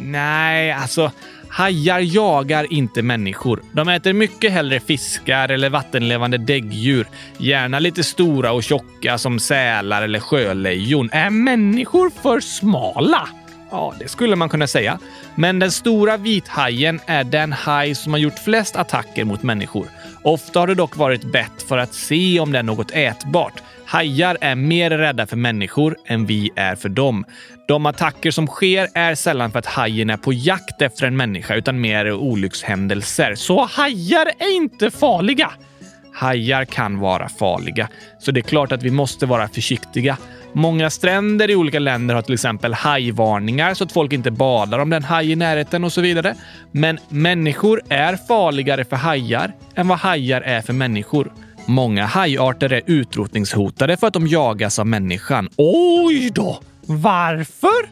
Nej, 0.00 0.72
alltså 0.72 1.12
hajar 1.48 2.00
jagar 2.00 2.72
inte 2.72 3.02
människor. 3.02 3.62
De 3.72 3.88
äter 3.88 4.12
mycket 4.12 4.52
hellre 4.52 4.80
fiskar 4.80 5.48
eller 5.48 5.70
vattenlevande 5.70 6.38
däggdjur. 6.38 7.06
Gärna 7.38 7.78
lite 7.78 8.04
stora 8.04 8.52
och 8.52 8.64
tjocka 8.64 9.18
som 9.18 9.38
sälar 9.38 10.02
eller 10.02 10.20
sjölejon. 10.20 11.10
Är 11.12 11.30
människor 11.30 12.10
för 12.22 12.40
smala? 12.40 13.28
Ja, 13.76 13.94
det 13.98 14.08
skulle 14.08 14.36
man 14.36 14.48
kunna 14.48 14.66
säga. 14.66 14.98
Men 15.34 15.58
den 15.58 15.72
stora 15.72 16.16
vithajen 16.16 17.00
är 17.06 17.24
den 17.24 17.52
haj 17.52 17.94
som 17.94 18.12
har 18.12 18.20
gjort 18.20 18.38
flest 18.38 18.76
attacker 18.76 19.24
mot 19.24 19.42
människor. 19.42 19.86
Ofta 20.22 20.60
har 20.60 20.66
det 20.66 20.74
dock 20.74 20.96
varit 20.96 21.24
bett 21.24 21.62
för 21.68 21.78
att 21.78 21.94
se 21.94 22.40
om 22.40 22.52
det 22.52 22.58
är 22.58 22.62
något 22.62 22.90
ätbart. 22.90 23.62
Hajar 23.86 24.38
är 24.40 24.54
mer 24.54 24.90
rädda 24.90 25.26
för 25.26 25.36
människor 25.36 25.96
än 26.06 26.26
vi 26.26 26.50
är 26.56 26.74
för 26.74 26.88
dem. 26.88 27.24
De 27.68 27.86
attacker 27.86 28.30
som 28.30 28.46
sker 28.46 28.88
är 28.94 29.14
sällan 29.14 29.52
för 29.52 29.58
att 29.58 29.66
hajen 29.66 30.10
är 30.10 30.16
på 30.16 30.32
jakt 30.32 30.82
efter 30.82 31.06
en 31.06 31.16
människa 31.16 31.54
utan 31.54 31.80
mer 31.80 32.12
olyckshändelser. 32.12 33.34
Så 33.34 33.64
hajar 33.64 34.26
är 34.38 34.56
inte 34.56 34.90
farliga. 34.90 35.50
Hajar 36.16 36.64
kan 36.64 36.98
vara 36.98 37.28
farliga, 37.28 37.88
så 38.18 38.30
det 38.30 38.40
är 38.40 38.42
klart 38.42 38.72
att 38.72 38.82
vi 38.82 38.90
måste 38.90 39.26
vara 39.26 39.48
försiktiga. 39.48 40.16
Många 40.52 40.90
stränder 40.90 41.50
i 41.50 41.56
olika 41.56 41.78
länder 41.78 42.14
har 42.14 42.22
till 42.22 42.34
exempel 42.34 42.74
hajvarningar 42.74 43.74
så 43.74 43.84
att 43.84 43.92
folk 43.92 44.12
inte 44.12 44.30
badar 44.30 44.78
om 44.78 44.90
den 44.90 45.04
haj 45.04 45.32
i 45.32 45.36
närheten 45.36 45.84
och 45.84 45.92
så 45.92 46.00
vidare. 46.00 46.34
Men 46.72 46.98
människor 47.08 47.82
är 47.88 48.16
farligare 48.16 48.84
för 48.84 48.96
hajar 48.96 49.52
än 49.74 49.88
vad 49.88 49.98
hajar 49.98 50.40
är 50.40 50.62
för 50.62 50.72
människor. 50.72 51.32
Många 51.66 52.06
hajarter 52.06 52.72
är 52.72 52.82
utrotningshotade 52.86 53.96
för 53.96 54.06
att 54.06 54.14
de 54.14 54.26
jagas 54.26 54.78
av 54.78 54.86
människan. 54.86 55.48
Oj 55.56 56.30
då! 56.34 56.60
Varför? 56.86 57.88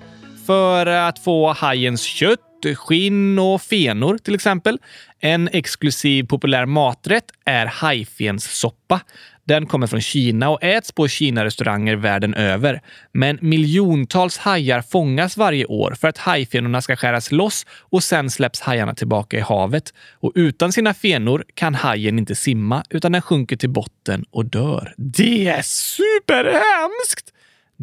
För 0.46 0.86
att 0.86 1.18
få 1.18 1.52
hajens 1.52 2.02
kött, 2.02 2.40
skinn 2.74 3.38
och 3.38 3.62
fenor 3.62 4.18
till 4.18 4.34
exempel. 4.34 4.78
En 5.20 5.48
exklusiv 5.52 6.26
populär 6.26 6.66
maträtt 6.66 7.24
är 7.44 7.66
hajfenssoppa. 7.66 9.00
Den 9.46 9.66
kommer 9.66 9.86
från 9.86 10.00
Kina 10.00 10.50
och 10.50 10.62
äts 10.62 10.92
på 10.92 11.08
Kina-restauranger 11.08 11.96
världen 11.96 12.34
över. 12.34 12.82
Men 13.12 13.38
miljontals 13.42 14.38
hajar 14.38 14.82
fångas 14.82 15.36
varje 15.36 15.64
år 15.64 15.96
för 16.00 16.08
att 16.08 16.18
hajfenorna 16.18 16.82
ska 16.82 16.96
skäras 16.96 17.32
loss 17.32 17.66
och 17.80 18.04
sen 18.04 18.30
släpps 18.30 18.60
hajarna 18.60 18.94
tillbaka 18.94 19.36
i 19.36 19.40
havet. 19.40 19.94
Och 20.12 20.32
utan 20.34 20.72
sina 20.72 20.94
fenor 20.94 21.44
kan 21.54 21.74
hajen 21.74 22.18
inte 22.18 22.34
simma 22.34 22.84
utan 22.90 23.12
den 23.12 23.22
sjunker 23.22 23.56
till 23.56 23.70
botten 23.70 24.24
och 24.30 24.44
dör. 24.44 24.94
Det 24.96 25.48
är 25.48 25.62
superhemskt! 25.62 27.33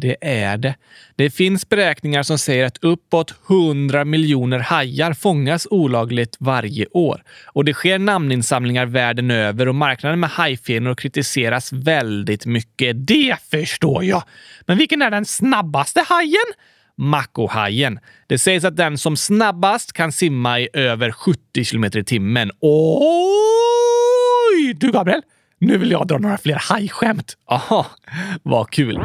Det 0.02 0.16
är 0.20 0.56
det. 0.56 0.74
Det 1.16 1.30
finns 1.30 1.68
beräkningar 1.68 2.22
som 2.22 2.38
säger 2.38 2.64
att 2.64 2.78
uppåt 2.84 3.34
100 3.48 4.04
miljoner 4.04 4.58
hajar 4.58 5.12
fångas 5.12 5.66
olagligt 5.70 6.36
varje 6.40 6.86
år. 6.86 7.22
Och 7.46 7.64
det 7.64 7.74
sker 7.74 7.98
namninsamlingar 7.98 8.86
världen 8.86 9.30
över 9.30 9.68
och 9.68 9.74
marknaden 9.74 10.20
med 10.20 10.30
hajfenor 10.30 10.94
kritiseras 10.94 11.72
väldigt 11.72 12.46
mycket. 12.46 13.06
Det 13.06 13.36
förstår 13.50 14.04
jag. 14.04 14.22
Men 14.66 14.78
vilken 14.78 15.02
är 15.02 15.10
den 15.10 15.24
snabbaste 15.24 16.04
hajen? 16.08 16.52
Makohajen. 16.96 17.98
Det 18.26 18.38
sägs 18.38 18.64
att 18.64 18.76
den 18.76 18.98
som 18.98 19.16
snabbast 19.16 19.92
kan 19.92 20.12
simma 20.12 20.60
i 20.60 20.68
över 20.72 21.12
70 21.12 21.64
kilometer 21.64 21.98
i 21.98 22.04
timmen. 22.04 22.50
Oj! 22.60 22.74
Du, 24.74 24.92
Gabriel, 24.92 25.22
Nu 25.58 25.78
vill 25.78 25.90
jag 25.90 26.06
dra 26.06 26.18
några 26.18 26.38
fler 26.38 26.58
hajskämt. 26.68 27.36
Aha, 27.46 27.86
vad 28.42 28.70
kul. 28.70 29.00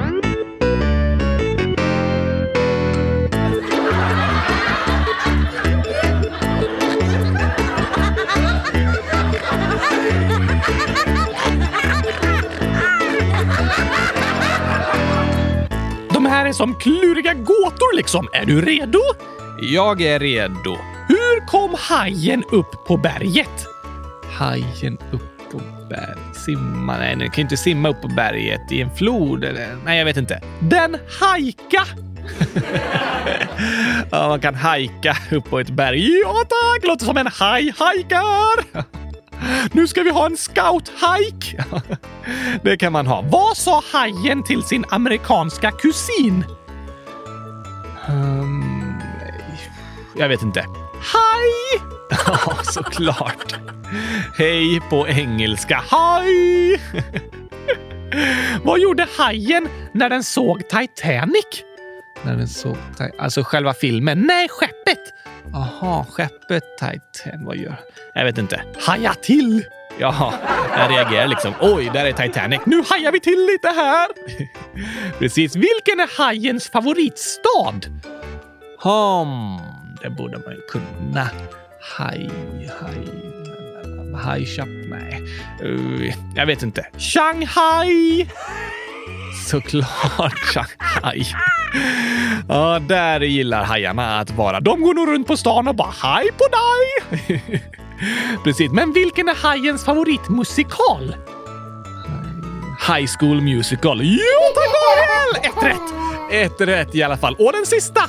De 16.48 16.50
här 16.50 16.54
är 16.54 16.66
som 16.66 16.76
kluriga 16.76 17.34
gåtor 17.34 17.96
liksom. 17.96 18.28
Är 18.34 18.46
du 18.46 18.62
redo? 18.62 19.00
Jag 19.62 20.02
är 20.02 20.20
redo. 20.20 20.78
Hur 21.08 21.46
kom 21.48 21.76
hajen 21.80 22.44
upp 22.52 22.86
på 22.88 22.98
berget? 22.98 23.66
Hajen 24.38 24.98
upp 25.12 25.52
på 25.52 25.62
berget? 25.90 26.36
Simma? 26.46 26.98
Nej, 26.98 27.16
den 27.16 27.30
kan 27.30 27.36
ju 27.36 27.42
inte 27.42 27.58
simma 27.58 27.90
upp 27.90 28.02
på 28.02 28.08
berget 28.08 28.72
i 28.72 28.82
en 28.82 28.96
flod 28.96 29.44
eller? 29.44 29.78
Nej, 29.86 29.98
jag 29.98 30.06
vet 30.06 30.18
inte. 30.18 30.42
Den 30.60 30.98
hajka! 31.20 31.84
ja, 34.12 34.28
man 34.28 34.40
kan 34.40 34.56
hajka 34.56 35.18
upp 35.32 35.50
på 35.50 35.60
ett 35.60 35.70
berg. 35.70 36.20
Ja 36.24 36.34
tack! 36.34 36.88
Låter 36.88 37.06
som 37.06 37.18
en 37.18 37.28
haj 37.28 37.74
hajkar! 37.78 38.84
Nu 39.72 39.88
ska 39.88 40.04
vi 40.04 40.10
ha 40.10 40.26
en 40.26 40.36
scout-hike! 40.36 41.64
det 42.64 42.78
kan 42.78 42.94
man 42.94 43.08
ha. 43.08 43.22
Vad 43.22 43.58
sa 43.58 43.84
hajen 43.94 44.44
till 44.44 44.64
sin 44.64 44.86
amerikanska 44.90 45.72
kusin? 45.72 46.46
Um, 48.10 49.02
jag 50.18 50.30
vet 50.30 50.42
inte. 50.42 50.60
Hej! 50.94 51.82
Ja, 52.28 52.58
såklart. 52.64 53.56
Hej 54.38 54.82
på 54.90 55.08
engelska. 55.08 55.84
Hej! 55.92 56.82
Vad 58.64 58.80
gjorde 58.80 59.08
hajen 59.18 59.68
när 59.92 60.10
den 60.10 60.24
såg 60.24 60.70
Titanic? 60.70 61.64
När 62.24 62.36
den 62.36 62.48
såg? 62.48 62.78
Alltså 63.20 63.44
själva 63.44 63.74
filmen? 63.74 64.22
Nej, 64.22 64.48
skeppet! 64.50 65.14
Aha, 65.54 66.06
skeppet 66.10 66.64
Titan. 66.78 67.46
Vad 67.46 67.58
gör 67.58 67.76
Jag 68.14 68.26
vet 68.26 68.38
inte. 68.38 68.62
Haja 68.80 69.14
till! 69.14 69.66
Jaha, 70.00 70.34
jag 70.78 70.92
reagerar 70.92 71.28
liksom. 71.28 71.54
Oj, 71.62 71.90
där 71.94 72.06
är 72.06 72.12
Titanic. 72.12 72.62
Nu 72.66 72.84
hajar 72.90 73.12
vi 73.12 73.20
till 73.20 73.46
lite 73.52 73.68
här! 73.68 74.08
Precis. 75.20 75.56
Vilken 75.56 76.00
är 76.00 76.18
hajens 76.18 76.70
favoritstad? 76.70 77.82
Hmm, 78.84 79.58
det 80.02 80.10
borde 80.10 80.38
man 80.38 80.54
ju 80.54 80.62
kunna. 80.62 81.30
Haj, 81.98 82.30
haj... 82.82 83.08
Haj 84.24 84.48
Nej. 84.90 85.24
Uh, 85.64 86.14
jag 86.36 86.46
vet 86.46 86.64
inte. 86.64 86.88
Shanghai! 86.98 88.28
Såklart 89.34 90.40
Shanghai. 90.40 91.24
Ja, 92.48 92.80
där 92.80 93.20
gillar 93.22 93.64
hajarna 93.64 94.20
att 94.20 94.32
vara. 94.32 94.60
De 94.60 94.82
går 94.82 94.94
nog 94.94 95.08
runt 95.08 95.28
på 95.28 95.38
stan 95.38 95.68
och 95.68 95.76
bara 95.76 95.94
hej 96.04 96.30
på 96.38 96.46
dig! 96.48 97.44
Precis, 98.44 98.72
men 98.72 98.94
vilken 98.94 99.30
är 99.30 99.36
hajens 99.36 99.86
favoritmusikal? 99.86 101.16
High 102.88 103.08
School 103.20 103.42
Musical. 103.42 104.02
Jo 104.04 104.18
tack 104.56 105.46
Ett 105.46 105.64
rätt! 105.64 105.94
Ett 106.32 106.62
rätt 106.68 106.96
i 106.96 107.04
alla 107.04 107.18
fall. 107.18 107.36
Och 107.40 107.54
den 107.54 107.66
sista! 107.66 108.02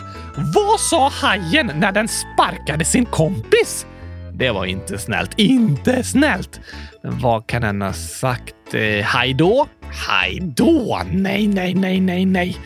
Vad 0.55 0.81
sa 0.81 1.09
hajen 1.09 1.73
när 1.75 1.93
den 1.93 2.09
sparkade 2.09 2.85
sin 2.85 3.07
kompis? 3.07 3.87
Det 4.33 4.51
var 4.51 4.67
inte 4.67 4.99
snällt. 4.99 5.31
Inte 5.37 6.05
snällt! 6.05 6.61
Men 7.03 7.19
vad 7.19 7.47
kan 7.47 7.63
den 7.63 7.83
ha 7.83 7.93
sagt? 7.93 8.55
Eh, 8.75 9.05
hej 9.05 9.35
då? 9.35 9.69
Hej 10.09 10.41
då? 10.57 11.03
Nej, 11.13 11.47
nej, 11.47 11.75
nej, 11.75 12.01
nej, 12.01 12.27
nej. 12.27 12.57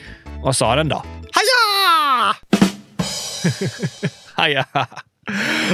Vad 0.43 0.57
sa 0.57 0.77
den 0.77 0.89
då? 0.89 1.05
Haja! 1.33 2.35
Haja! 4.35 4.67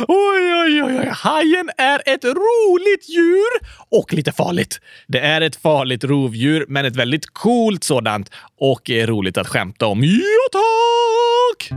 Oj, 0.09 0.55
oj, 0.55 0.83
oj, 0.83 0.99
oj. 0.99 1.09
Hajen 1.13 1.71
är 1.77 2.03
ett 2.07 2.25
roligt 2.25 3.09
djur 3.09 3.69
och 3.89 4.13
lite 4.13 4.33
farligt. 4.33 4.81
Det 5.07 5.21
är 5.21 5.41
ett 5.41 5.57
farligt 5.57 6.05
rovdjur, 6.05 6.65
men 6.69 6.85
ett 6.85 6.97
väldigt 6.97 7.27
coolt 7.27 7.85
sådant 7.85 8.31
och 8.61 8.91
är 8.91 9.07
roligt 9.07 9.39
att 9.39 9.49
skämta 9.49 9.87
om. 9.87 10.05
Ja, 10.05 10.21
tack! 10.53 11.71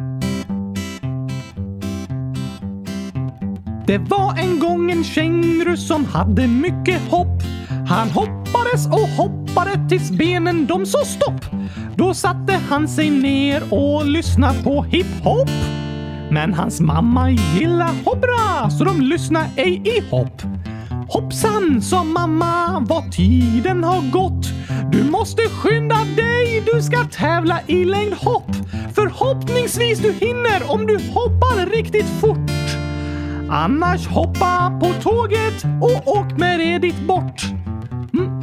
Det 3.87 3.97
var 3.97 4.39
en 4.39 4.59
gång 4.59 4.91
en 4.91 5.03
känguru 5.03 5.77
som 5.77 6.05
hade 6.05 6.47
mycket 6.47 7.01
hopp. 7.01 7.41
Han 7.87 8.09
hoppades 8.09 8.87
och 8.87 9.09
hoppade 9.09 9.89
tills 9.89 10.11
benen 10.11 10.67
de 10.67 10.85
sa 10.85 11.05
stopp. 11.05 11.45
Då 11.95 12.13
satte 12.13 12.59
han 12.69 12.87
sig 12.87 13.09
ner 13.09 13.73
och 13.73 14.05
lyssnade 14.05 14.63
på 14.63 14.83
hiphop. 14.83 15.49
Men 16.29 16.53
hans 16.53 16.81
mamma 16.81 17.29
gillar 17.31 17.91
hoppra 18.05 18.69
så 18.69 18.83
de 18.83 19.01
lyssnar 19.01 19.45
ej 19.55 19.81
i 19.85 20.09
hopp. 20.09 20.41
Hoppsan, 21.09 21.81
sa 21.81 22.03
mamma, 22.03 22.79
vad 22.79 23.11
tiden 23.11 23.83
har 23.83 24.11
gått. 24.11 24.47
Du 24.91 25.03
måste 25.03 25.41
skynda 25.41 25.97
dig, 26.15 26.63
du 26.73 26.81
ska 26.81 27.03
tävla 27.03 27.59
i 27.67 27.85
längdhopp. 27.85 28.51
Förhoppningsvis 28.95 29.99
du 29.99 30.11
hinner 30.11 30.71
om 30.71 30.87
du 30.87 30.93
hoppar 30.93 31.65
riktigt 31.65 32.09
fort. 32.21 32.51
Annars 33.49 34.07
hoppa 34.07 34.79
på 34.81 34.93
tåget 35.01 35.63
och 35.81 36.17
åk 36.17 36.37
med 36.37 36.59
det 36.59 36.79
dit 36.79 37.07
bort. 37.07 37.41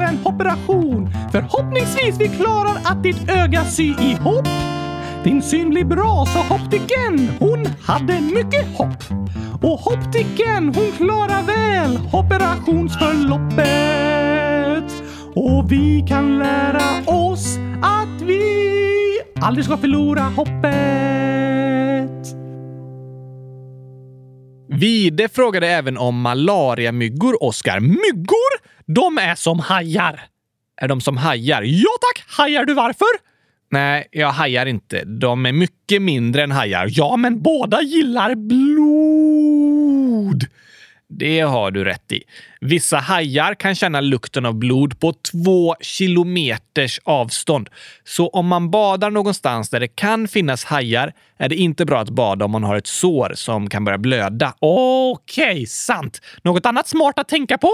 göra 0.00 0.08
en 0.08 0.18
operation. 0.24 1.10
Förhoppningsvis 1.32 2.16
vi 2.18 2.28
klarar 2.28 2.76
att 2.84 3.02
ditt 3.02 3.30
öga 3.30 3.64
sy 3.64 3.84
ihop. 3.84 4.48
Din 5.24 5.42
syn 5.42 5.70
blir 5.70 5.84
bra, 5.84 6.26
sa 6.26 6.54
optiken. 6.54 7.30
Hon 7.38 7.66
hade 7.82 8.20
mycket 8.20 8.78
hopp. 8.78 9.04
Och 9.62 9.92
optiken, 9.92 10.74
hon 10.74 10.92
klarar 10.96 11.42
väl 11.42 11.98
operationsförloppet. 12.12 15.02
Och 15.34 15.72
vi 15.72 16.04
kan 16.08 16.38
lära 16.38 16.82
oss 17.06 17.58
att 17.82 18.22
vi 18.22 18.40
aldrig 19.40 19.64
ska 19.64 19.76
förlora 19.76 20.22
hoppet. 20.22 21.49
Vide 24.72 25.28
frågade 25.28 25.68
även 25.68 25.98
om 25.98 26.20
malariamyggor, 26.20 27.42
Oskar. 27.42 27.80
Myggor? 27.80 28.60
De 28.86 29.18
är 29.18 29.34
som 29.34 29.58
hajar. 29.58 30.20
Är 30.80 30.88
de 30.88 31.00
som 31.00 31.16
hajar? 31.16 31.62
Ja 31.62 31.90
tack! 32.00 32.24
Hajar 32.38 32.64
du 32.64 32.74
varför? 32.74 33.06
Nej, 33.70 34.08
jag 34.10 34.28
hajar 34.28 34.66
inte. 34.66 35.04
De 35.04 35.46
är 35.46 35.52
mycket 35.52 36.02
mindre 36.02 36.42
än 36.42 36.50
hajar. 36.50 36.86
Ja, 36.90 37.16
men 37.16 37.42
båda 37.42 37.82
gillar 37.82 38.34
blod. 38.34 39.50
Det 41.12 41.40
har 41.40 41.70
du 41.70 41.84
rätt 41.84 42.12
i. 42.12 42.22
Vissa 42.60 42.96
hajar 42.96 43.54
kan 43.54 43.74
känna 43.74 44.00
lukten 44.00 44.46
av 44.46 44.54
blod 44.54 45.00
på 45.00 45.12
två 45.12 45.74
kilometers 45.80 47.00
avstånd. 47.04 47.68
Så 48.04 48.28
om 48.28 48.46
man 48.46 48.70
badar 48.70 49.10
någonstans 49.10 49.70
där 49.70 49.80
det 49.80 49.88
kan 49.88 50.28
finnas 50.28 50.64
hajar 50.64 51.12
är 51.38 51.48
det 51.48 51.56
inte 51.56 51.84
bra 51.84 52.00
att 52.00 52.10
bada 52.10 52.44
om 52.44 52.50
man 52.50 52.64
har 52.64 52.76
ett 52.76 52.86
sår 52.86 53.32
som 53.34 53.68
kan 53.68 53.84
börja 53.84 53.98
blöda. 53.98 54.54
Okej, 54.58 55.52
okay, 55.52 55.66
sant. 55.66 56.20
Något 56.42 56.66
annat 56.66 56.88
smart 56.88 57.18
att 57.18 57.28
tänka 57.28 57.58
på? 57.58 57.70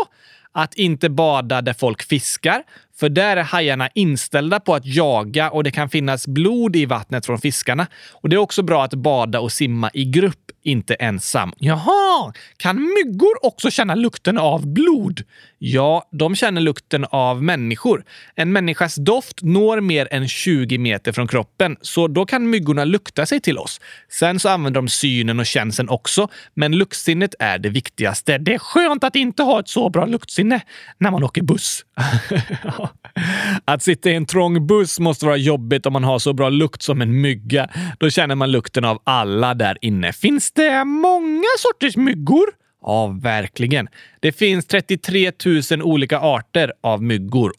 Att 0.53 0.75
inte 0.75 1.09
bada 1.09 1.63
där 1.63 1.75
folk 1.75 2.03
fiskar, 2.03 2.63
För 2.99 3.09
där 3.09 3.37
är 3.37 3.43
hajarna 3.43 3.89
inställda 3.95 4.61
på 4.61 4.75
att 4.75 4.87
jaga 4.87 5.51
och 5.51 5.65
det 5.65 5.71
kan 5.71 5.89
finnas 5.89 6.27
blod 6.27 6.77
i 6.77 6.87
vattnet 6.87 7.27
från 7.27 7.39
fiskarna. 7.39 7.87
Och 8.13 8.29
Det 8.29 8.37
är 8.37 8.39
också 8.39 8.63
bra 8.63 8.85
att 8.85 8.95
bada 8.95 9.41
och 9.41 9.53
simma 9.53 9.91
i 9.95 10.05
grupp, 10.05 10.46
inte 10.67 10.95
ensam. 10.95 11.53
Jaha, 11.59 12.33
kan 12.57 12.77
myggor 12.77 13.47
också 13.47 13.71
känna 13.71 13.95
lukten 13.95 14.39
av 14.39 14.67
blod? 14.67 15.23
Ja, 15.59 16.09
de 16.13 16.37
känner 16.37 16.61
lukten 16.61 17.05
av 17.05 17.43
människor. 17.43 18.05
En 18.35 18.53
människas 18.53 18.95
doft 18.95 19.43
når 19.43 19.81
mer 19.81 20.09
än 20.11 20.29
20 20.29 20.79
meter 20.79 21.13
från 21.13 21.29
kroppen, 21.29 21.77
så 21.81 22.09
då 22.09 22.27
kan 22.27 22.51
myggorna 22.51 22.85
lukta 22.85 23.27
sig 23.27 23.41
till 23.41 23.59
oss. 23.59 23.81
Sen 24.09 24.41
så 24.41 24.49
använder 24.49 24.81
de 24.81 24.89
synen 24.89 25.41
och 25.41 25.47
känseln 25.47 25.89
också, 25.89 26.29
men 26.55 26.73
luktsinnet 26.73 27.35
är 27.39 27.59
det 27.59 27.69
viktigaste. 27.69 28.39
Det 28.39 28.55
är 28.55 28.59
skönt 28.59 29.05
att 29.05 29.17
inte 29.17 29.43
ha 29.43 29.61
ett 29.61 29.69
så 29.69 29.91
bra 29.91 30.07
luktsinne 30.07 30.61
när 30.99 31.11
man 31.11 31.25
åker 31.25 31.43
buss. 31.43 31.85
att 33.65 33.83
sitta 33.83 34.11
i 34.11 34.15
en 34.15 34.27
trång 34.27 34.67
buss 34.67 35.01
måste 35.01 35.27
vara 35.27 35.37
jobbigt 35.37 35.87
om 35.87 35.93
man 35.93 36.05
har 36.05 36.19
så 36.19 36.33
bra 36.33 36.49
lukt 36.49 36.83
som 36.83 37.03
en 37.03 37.21
mygga. 37.21 37.69
Då 37.99 38.11
känner 38.11 38.35
man 38.35 38.51
lukten 38.51 38.85
av 38.85 39.03
alla 39.05 39.55
där 39.55 39.79
inne. 39.81 40.13
Finns 40.13 40.53
det 40.57 40.85
många 40.85 41.49
sorters 41.59 41.97
myggor? 41.97 42.47
Ja, 42.83 43.07
verkligen. 43.07 43.89
Det 44.21 44.33
finns 44.33 44.67
33 44.67 45.33
000 45.71 45.83
olika 45.83 46.19
arter 46.19 46.73
av 46.81 47.03
myggor. 47.03 47.53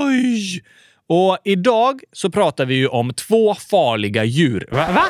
Oj! 0.00 0.62
Och 1.06 1.38
idag 1.44 2.00
så 2.12 2.30
pratar 2.30 2.66
vi 2.66 2.74
ju 2.74 2.86
om 2.86 3.14
två 3.14 3.54
farliga 3.54 4.24
djur. 4.24 4.68
Va? 4.70 4.92
Va? 4.92 5.04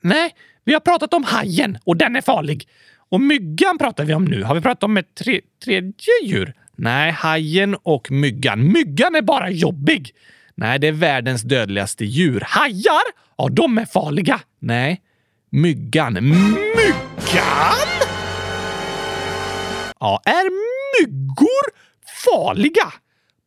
Nej, 0.00 0.30
vi 0.64 0.72
har 0.72 0.80
pratat 0.80 1.14
om 1.14 1.24
hajen 1.24 1.78
och 1.84 1.96
den 1.96 2.16
är 2.16 2.20
farlig. 2.20 2.68
Och 3.10 3.20
myggan 3.20 3.78
pratar 3.78 4.04
vi 4.04 4.14
om 4.14 4.24
nu. 4.24 4.42
Har 4.42 4.54
vi 4.54 4.60
pratat 4.60 4.84
om 4.84 4.96
ett 4.96 5.14
tre, 5.14 5.40
tredje 5.64 5.92
djur? 6.24 6.52
Nej, 6.76 7.10
hajen 7.12 7.76
och 7.82 8.10
myggan. 8.10 8.72
Myggan 8.72 9.14
är 9.14 9.22
bara 9.22 9.50
jobbig. 9.50 10.10
Nej, 10.54 10.78
det 10.78 10.88
är 10.88 10.92
världens 10.92 11.42
dödligaste 11.42 12.04
djur. 12.04 12.42
Hajar? 12.46 13.02
Ja, 13.38 13.48
de 13.50 13.78
är 13.78 13.86
farliga. 13.86 14.40
Nej, 14.58 15.00
myggan. 15.50 16.14
Myggan? 16.14 17.90
Ja, 20.00 20.22
är 20.24 20.50
myggor 21.00 21.70
farliga? 22.24 22.92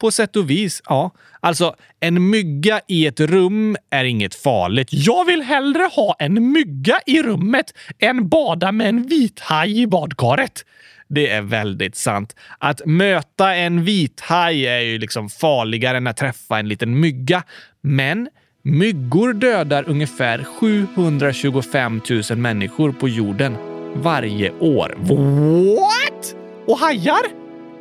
På 0.01 0.11
sätt 0.11 0.35
och 0.35 0.49
vis, 0.49 0.81
ja. 0.85 1.11
Alltså, 1.39 1.75
en 1.99 2.29
mygga 2.29 2.81
i 2.87 3.07
ett 3.07 3.19
rum 3.19 3.77
är 3.89 4.03
inget 4.05 4.35
farligt. 4.35 4.87
Jag 4.91 5.25
vill 5.25 5.41
hellre 5.41 5.83
ha 5.83 6.15
en 6.19 6.51
mygga 6.51 6.99
i 7.05 7.23
rummet 7.23 7.73
än 7.99 8.29
bada 8.29 8.71
med 8.71 8.89
en 8.89 9.03
vithaj 9.03 9.81
i 9.81 9.87
badkaret. 9.87 10.65
Det 11.07 11.29
är 11.29 11.41
väldigt 11.41 11.95
sant. 11.95 12.35
Att 12.57 12.81
möta 12.85 13.55
en 13.55 13.83
vithaj 13.83 14.67
är 14.67 14.79
ju 14.79 14.97
liksom 14.97 15.29
farligare 15.29 15.97
än 15.97 16.07
att 16.07 16.17
träffa 16.17 16.59
en 16.59 16.67
liten 16.67 16.99
mygga. 16.99 17.43
Men 17.81 18.29
myggor 18.65 19.33
dödar 19.33 19.89
ungefär 19.89 20.43
725 20.43 22.01
000 22.29 22.37
människor 22.37 22.91
på 22.91 23.09
jorden 23.09 23.57
varje 23.95 24.51
år. 24.51 24.95
What? 24.99 26.35
Och 26.67 26.77
hajar? 26.77 27.21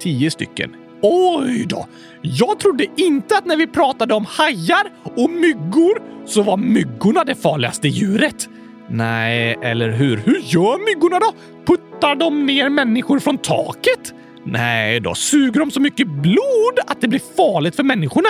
Tio 0.01 0.31
stycken. 0.31 0.75
Oj 1.03 1.67
då! 1.69 1.87
Jag 2.23 2.59
trodde 2.59 2.87
inte 2.97 3.37
att 3.37 3.47
när 3.47 3.57
vi 3.57 3.67
pratade 3.67 4.15
om 4.15 4.25
hajar 4.25 4.91
och 5.03 5.31
myggor 5.31 6.03
så 6.27 6.43
var 6.43 6.57
myggorna 6.57 7.25
det 7.25 7.35
farligaste 7.35 7.89
djuret. 7.89 8.49
Nej, 8.89 9.59
eller 9.63 9.91
hur? 9.91 10.17
Hur 10.17 10.41
gör 10.45 10.95
myggorna 10.95 11.19
då? 11.19 11.33
Puttar 11.67 12.15
de 12.15 12.47
ner 12.47 12.69
människor 12.69 13.19
från 13.19 13.39
taket? 13.39 14.15
Nej, 14.45 15.01
då 15.01 15.15
suger 15.15 15.61
de 15.61 15.71
så 15.71 15.81
mycket 15.81 16.07
blod 16.09 16.79
att 16.87 17.01
det 17.01 17.09
blir 17.09 17.23
farligt 17.37 17.77
för 17.77 17.83
människorna. 17.83 18.29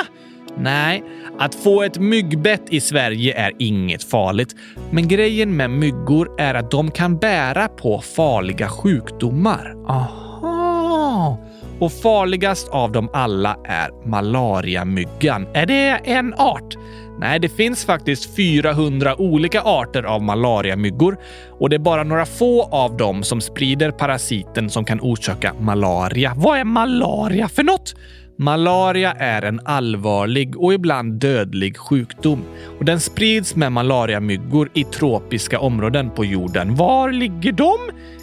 Nej, 0.57 1.05
att 1.39 1.55
få 1.55 1.83
ett 1.83 1.99
myggbett 1.99 2.63
i 2.69 2.81
Sverige 2.81 3.35
är 3.39 3.53
inget 3.59 4.05
farligt. 4.05 4.57
Men 4.91 5.09
grejen 5.09 5.57
med 5.57 5.71
myggor 5.71 6.41
är 6.41 6.55
att 6.55 6.71
de 6.71 6.91
kan 6.91 7.19
bära 7.19 7.69
på 7.69 8.01
farliga 8.01 8.69
sjukdomar. 8.69 9.75
Aha! 9.89 11.39
Och 11.79 11.93
farligast 11.93 12.69
av 12.69 12.93
dem 12.93 13.11
alla 13.13 13.57
är 13.65 14.09
malariamyggan. 14.09 15.47
Är 15.55 15.67
det 15.67 16.01
en 16.05 16.35
art? 16.35 16.77
Nej, 17.19 17.41
det 17.41 17.49
finns 17.49 17.85
faktiskt 17.85 18.37
400 18.37 19.21
olika 19.21 19.63
arter 19.63 20.03
av 20.03 20.23
malariamyggor 20.23 21.19
och 21.61 21.71
det 21.71 21.77
är 21.77 21.81
bara 21.81 22.05
några 22.05 22.27
få 22.27 22.63
av 22.63 22.97
dem 22.97 23.23
som 23.23 23.41
sprider 23.41 23.91
parasiten 23.91 24.71
som 24.71 24.85
kan 24.85 25.01
orsaka 25.01 25.55
malaria. 25.61 26.33
Vad 26.37 26.59
är 26.59 26.65
malaria 26.65 27.49
för 27.49 27.63
något? 27.63 27.95
Malaria 28.37 29.13
är 29.13 29.43
en 29.43 29.61
allvarlig 29.65 30.57
och 30.57 30.75
ibland 30.75 31.15
dödlig 31.15 31.77
sjukdom 31.77 32.45
och 32.79 32.85
den 32.85 33.01
sprids 33.01 33.57
med 33.57 33.73
malariamyggor 33.73 34.71
i 34.75 34.85
tropiska 34.85 35.61
områden 35.61 36.11
på 36.11 36.25
jorden. 36.25 36.75
Var 36.75 37.13
ligger 37.13 37.53
de? 37.53 37.75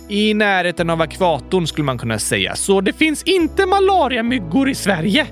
I 0.10 0.34
närheten 0.34 0.90
av 0.90 1.02
ekvatorn 1.02 1.68
skulle 1.68 1.86
man 1.86 1.98
kunna 1.98 2.20
säga, 2.20 2.56
så 2.56 2.82
det 2.82 2.94
finns 2.94 3.24
inte 3.24 3.66
malariamyggor 3.66 4.70
i 4.70 4.76
Sverige. 4.76 5.28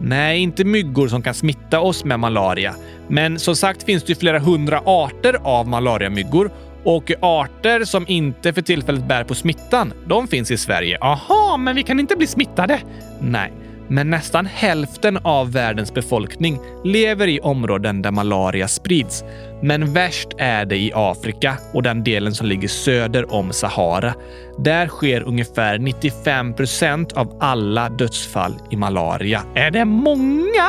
Nej, 0.00 0.38
inte 0.38 0.64
myggor 0.64 1.08
som 1.08 1.22
kan 1.22 1.34
smitta 1.34 1.80
oss 1.80 2.04
med 2.04 2.20
malaria. 2.20 2.74
Men 3.08 3.38
som 3.38 3.56
sagt 3.56 3.82
finns 3.82 4.02
det 4.02 4.14
flera 4.14 4.38
hundra 4.38 4.82
arter 4.84 5.36
av 5.42 5.68
malariamyggor 5.68 6.50
och 6.84 7.12
arter 7.20 7.84
som 7.84 8.04
inte 8.08 8.52
för 8.52 8.62
tillfället 8.62 9.08
bär 9.08 9.24
på 9.24 9.34
smittan, 9.34 9.92
de 10.06 10.28
finns 10.28 10.50
i 10.50 10.56
Sverige. 10.56 10.98
Aha, 11.00 11.56
men 11.56 11.76
vi 11.76 11.82
kan 11.82 12.00
inte 12.00 12.16
bli 12.16 12.26
smittade? 12.26 12.80
Nej. 13.20 13.52
Men 13.88 14.10
nästan 14.10 14.46
hälften 14.46 15.18
av 15.22 15.52
världens 15.52 15.94
befolkning 15.94 16.58
lever 16.84 17.26
i 17.26 17.40
områden 17.40 18.02
där 18.02 18.10
malaria 18.10 18.68
sprids. 18.68 19.24
Men 19.62 19.92
värst 19.92 20.28
är 20.38 20.64
det 20.64 20.76
i 20.76 20.92
Afrika 20.94 21.58
och 21.74 21.82
den 21.82 22.04
delen 22.04 22.34
som 22.34 22.46
ligger 22.46 22.68
söder 22.68 23.32
om 23.34 23.52
Sahara. 23.52 24.14
Där 24.58 24.86
sker 24.86 25.22
ungefär 25.22 25.78
95 25.78 26.54
procent 26.54 27.12
av 27.12 27.36
alla 27.40 27.88
dödsfall 27.88 28.54
i 28.70 28.76
malaria. 28.76 29.42
Är 29.54 29.70
det 29.70 29.84
många? 29.84 30.68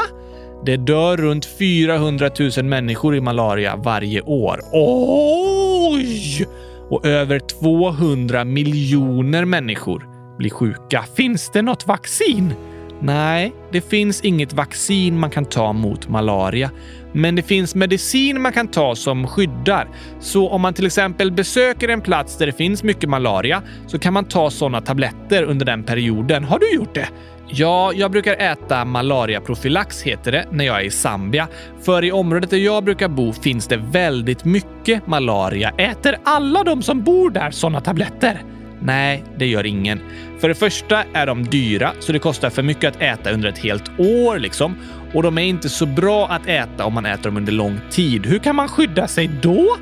Det 0.66 0.78
dör 0.78 1.18
runt 1.18 1.46
400 1.46 2.30
000 2.58 2.66
människor 2.66 3.16
i 3.16 3.22
malaria 3.22 3.76
varje 3.76 4.22
år. 4.22 4.62
Oj! 4.72 6.48
Och 6.90 7.06
över 7.06 7.40
200 7.40 8.46
miljoner 8.46 9.46
människor 9.46 10.08
blir 10.38 10.50
sjuka. 10.50 11.04
Finns 11.16 11.50
det 11.54 11.62
något 11.62 11.88
vaccin? 11.88 12.54
Nej, 13.02 13.54
det 13.72 13.82
finns 13.82 14.22
inget 14.22 14.54
vaccin 14.54 15.20
man 15.20 15.30
kan 15.30 15.46
ta 15.46 15.74
mot 15.74 16.10
malaria. 16.10 16.72
Men 17.12 17.36
det 17.36 17.42
finns 17.42 17.76
medicin 17.76 18.42
man 18.42 18.54
kan 18.54 18.68
ta 18.68 18.96
som 18.96 19.28
skyddar. 19.28 19.88
Så 20.20 20.50
om 20.50 20.62
man 20.62 20.74
till 20.74 20.86
exempel 20.86 21.32
besöker 21.32 21.90
en 21.90 22.02
plats 22.02 22.38
där 22.38 22.46
det 22.46 22.52
finns 22.52 22.84
mycket 22.84 23.10
malaria 23.10 23.64
så 23.88 24.00
kan 24.00 24.14
man 24.14 24.26
ta 24.26 24.50
sådana 24.50 24.82
tabletter 24.82 25.44
under 25.44 25.66
den 25.66 25.84
perioden. 25.84 26.44
Har 26.44 26.60
du 26.60 26.74
gjort 26.74 26.94
det? 26.94 27.10
Ja, 27.52 27.92
jag 27.96 28.12
brukar 28.12 28.34
äta 28.34 28.86
malariaprofylax 28.86 30.02
heter 30.02 30.32
det 30.32 30.46
när 30.52 30.66
jag 30.66 30.82
är 30.82 30.86
i 30.86 30.90
Zambia. 30.90 31.48
För 31.82 32.04
i 32.04 32.12
området 32.12 32.50
där 32.50 32.58
jag 32.58 32.84
brukar 32.84 33.08
bo 33.08 33.34
finns 33.34 33.68
det 33.68 33.78
väldigt 33.78 34.46
mycket 34.46 35.08
malaria. 35.08 35.70
Äter 35.70 36.18
alla 36.24 36.64
de 36.64 36.82
som 36.82 37.04
bor 37.04 37.30
där 37.30 37.52
sådana 37.52 37.82
tabletter? 37.82 38.44
Nej, 38.82 39.24
det 39.38 39.46
gör 39.46 39.66
ingen. 39.66 40.00
För 40.40 40.50
det 40.50 40.56
första 40.56 41.04
är 41.14 41.26
de 41.26 41.44
dyra, 41.44 41.92
så 42.00 42.12
det 42.12 42.20
kostar 42.20 42.50
för 42.50 42.64
mycket 42.64 42.96
att 42.96 43.02
äta 43.02 43.32
under 43.32 43.50
ett 43.50 43.58
helt 43.58 43.92
år 43.98 44.40
liksom. 44.40 44.76
Och 45.14 45.24
de 45.24 45.38
är 45.38 45.42
inte 45.42 45.70
så 45.70 45.86
bra 45.86 46.28
att 46.28 46.48
äta 46.48 46.86
om 46.86 46.94
man 46.94 47.06
äter 47.06 47.24
dem 47.24 47.38
under 47.38 47.52
lång 47.52 47.80
tid. 47.90 48.26
Hur 48.26 48.40
kan 48.40 48.56
man 48.56 48.68
skydda 48.68 49.08
sig 49.08 49.30
då? 49.42 49.78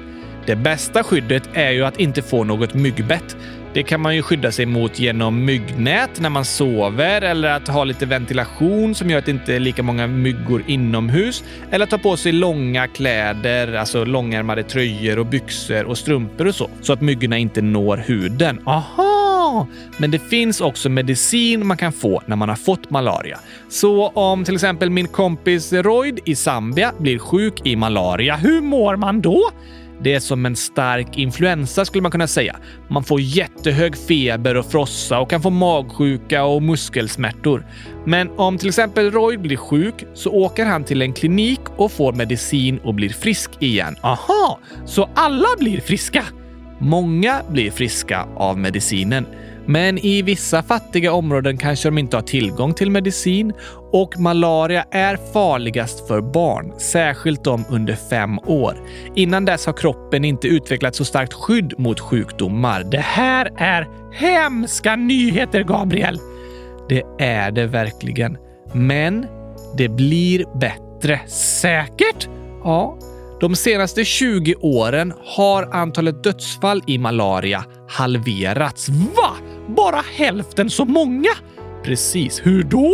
Det 0.45 0.55
bästa 0.55 1.03
skyddet 1.03 1.49
är 1.53 1.71
ju 1.71 1.85
att 1.85 1.99
inte 1.99 2.21
få 2.21 2.43
något 2.43 2.73
myggbett. 2.73 3.37
Det 3.73 3.83
kan 3.83 4.01
man 4.01 4.15
ju 4.15 4.21
skydda 4.21 4.51
sig 4.51 4.65
mot 4.65 4.99
genom 4.99 5.45
myggnät 5.45 6.19
när 6.19 6.29
man 6.29 6.45
sover 6.45 7.21
eller 7.21 7.49
att 7.49 7.67
ha 7.67 7.83
lite 7.83 8.05
ventilation 8.05 8.95
som 8.95 9.09
gör 9.09 9.19
att 9.19 9.25
det 9.25 9.31
inte 9.31 9.55
är 9.55 9.59
lika 9.59 9.83
många 9.83 10.07
myggor 10.07 10.63
inomhus. 10.67 11.43
Eller 11.71 11.83
att 11.83 11.89
ta 11.89 11.97
på 11.97 12.17
sig 12.17 12.31
långa 12.31 12.87
kläder, 12.87 13.73
alltså 13.73 14.05
långärmade 14.05 14.63
tröjor 14.63 15.19
och 15.19 15.25
byxor 15.25 15.83
och 15.83 15.97
strumpor 15.97 16.47
och 16.47 16.55
så, 16.55 16.69
så 16.81 16.93
att 16.93 17.01
myggorna 17.01 17.37
inte 17.37 17.61
når 17.61 17.97
huden. 17.97 18.59
Aha! 18.65 19.67
Men 19.97 20.11
det 20.11 20.19
finns 20.19 20.61
också 20.61 20.89
medicin 20.89 21.67
man 21.67 21.77
kan 21.77 21.91
få 21.91 22.21
när 22.25 22.35
man 22.35 22.49
har 22.49 22.55
fått 22.55 22.89
malaria. 22.89 23.39
Så 23.69 24.07
om 24.07 24.43
till 24.43 24.53
exempel 24.53 24.89
min 24.89 25.07
kompis 25.07 25.73
Royd 25.73 26.19
i 26.25 26.35
Zambia 26.35 26.93
blir 26.97 27.19
sjuk 27.19 27.61
i 27.63 27.75
malaria, 27.75 28.35
hur 28.35 28.61
mår 28.61 28.95
man 28.95 29.21
då? 29.21 29.51
Det 30.01 30.13
är 30.13 30.19
som 30.19 30.45
en 30.45 30.55
stark 30.55 31.17
influensa 31.17 31.85
skulle 31.85 32.01
man 32.01 32.11
kunna 32.11 32.27
säga. 32.27 32.55
Man 32.87 33.03
får 33.03 33.21
jättehög 33.21 33.97
feber 33.97 34.55
och 34.57 34.65
frossa 34.65 35.19
och 35.19 35.29
kan 35.29 35.41
få 35.41 35.49
magsjuka 35.49 36.43
och 36.43 36.63
muskelsmärtor. 36.63 37.65
Men 38.05 38.29
om 38.29 38.57
till 38.57 38.67
exempel 38.67 39.11
Roy 39.11 39.37
blir 39.37 39.57
sjuk 39.57 40.05
så 40.13 40.31
åker 40.31 40.65
han 40.65 40.83
till 40.83 41.01
en 41.01 41.13
klinik 41.13 41.61
och 41.75 41.91
får 41.91 42.13
medicin 42.13 42.79
och 42.83 42.93
blir 42.93 43.09
frisk 43.09 43.51
igen. 43.59 43.95
Aha, 44.01 44.59
så 44.85 45.09
alla 45.13 45.47
blir 45.59 45.81
friska? 45.81 46.23
Många 46.79 47.41
blir 47.49 47.71
friska 47.71 48.27
av 48.35 48.57
medicinen. 48.57 49.25
Men 49.67 49.97
i 49.97 50.21
vissa 50.21 50.63
fattiga 50.63 51.13
områden 51.13 51.57
kanske 51.57 51.87
de 51.87 51.97
inte 51.97 52.17
har 52.17 52.21
tillgång 52.21 52.73
till 52.73 52.91
medicin 52.91 53.53
och 53.91 54.19
malaria 54.19 54.85
är 54.91 55.33
farligast 55.33 56.07
för 56.07 56.21
barn, 56.21 56.79
särskilt 56.79 57.43
de 57.43 57.65
under 57.69 57.95
fem 57.95 58.39
år. 58.39 58.77
Innan 59.15 59.45
dess 59.45 59.65
har 59.65 59.73
kroppen 59.73 60.25
inte 60.25 60.47
utvecklat 60.47 60.95
så 60.95 61.05
starkt 61.05 61.33
skydd 61.33 61.73
mot 61.77 61.99
sjukdomar. 61.99 62.83
Det 62.83 62.99
här 62.99 63.51
är 63.57 63.87
hemska 64.13 64.95
nyheter, 64.95 65.63
Gabriel! 65.63 66.19
Det 66.89 67.03
är 67.19 67.51
det 67.51 67.67
verkligen. 67.67 68.37
Men 68.73 69.25
det 69.77 69.89
blir 69.89 70.59
bättre. 70.59 71.19
Säkert? 71.27 72.29
Ja. 72.63 72.97
De 73.39 73.55
senaste 73.55 74.05
20 74.05 74.55
åren 74.55 75.13
har 75.25 75.63
antalet 75.75 76.23
dödsfall 76.23 76.83
i 76.87 76.97
malaria 76.97 77.65
halverats. 77.89 78.89
Va? 78.89 79.56
Bara 79.67 80.01
hälften 80.17 80.69
så 80.69 80.85
många? 80.85 81.29
Precis. 81.83 82.41
Hur 82.45 82.63
då? 82.63 82.93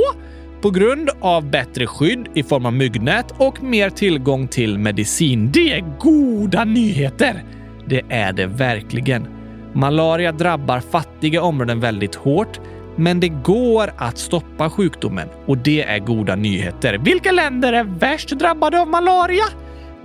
På 0.62 0.69
grund 0.69 1.09
av 1.21 1.49
bättre 1.51 1.88
skydd 1.88 2.27
i 2.33 2.43
form 2.43 2.65
av 2.65 2.73
myggnät 2.73 3.33
och 3.38 3.63
mer 3.63 3.89
tillgång 3.89 4.47
till 4.47 4.77
medicin. 4.77 5.51
Det 5.51 5.73
är 5.73 5.99
goda 5.99 6.63
nyheter! 6.63 7.43
Det 7.86 8.01
är 8.09 8.33
det 8.33 8.45
verkligen. 8.45 9.27
Malaria 9.73 10.31
drabbar 10.31 10.79
fattiga 10.79 11.41
områden 11.41 11.79
väldigt 11.79 12.15
hårt, 12.15 12.59
men 12.95 13.19
det 13.19 13.29
går 13.29 13.93
att 13.97 14.17
stoppa 14.17 14.69
sjukdomen 14.69 15.27
och 15.45 15.57
det 15.57 15.83
är 15.83 15.99
goda 15.99 16.36
nyheter. 16.36 16.97
Vilka 16.97 17.31
länder 17.31 17.73
är 17.73 17.83
värst 17.83 18.29
drabbade 18.29 18.81
av 18.81 18.88
malaria? 18.88 19.43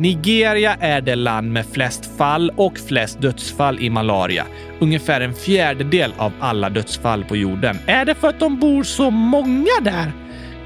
Nigeria 0.00 0.76
är 0.80 1.00
det 1.00 1.14
land 1.14 1.52
med 1.52 1.66
flest 1.66 2.16
fall 2.18 2.52
och 2.56 2.78
flest 2.78 3.20
dödsfall 3.20 3.78
i 3.80 3.90
malaria. 3.90 4.46
Ungefär 4.78 5.20
en 5.20 5.34
fjärdedel 5.34 6.12
av 6.16 6.32
alla 6.40 6.70
dödsfall 6.70 7.24
på 7.24 7.36
jorden. 7.36 7.78
Är 7.86 8.04
det 8.04 8.14
för 8.14 8.28
att 8.28 8.40
de 8.40 8.58
bor 8.58 8.82
så 8.82 9.10
många 9.10 9.80
där? 9.82 10.12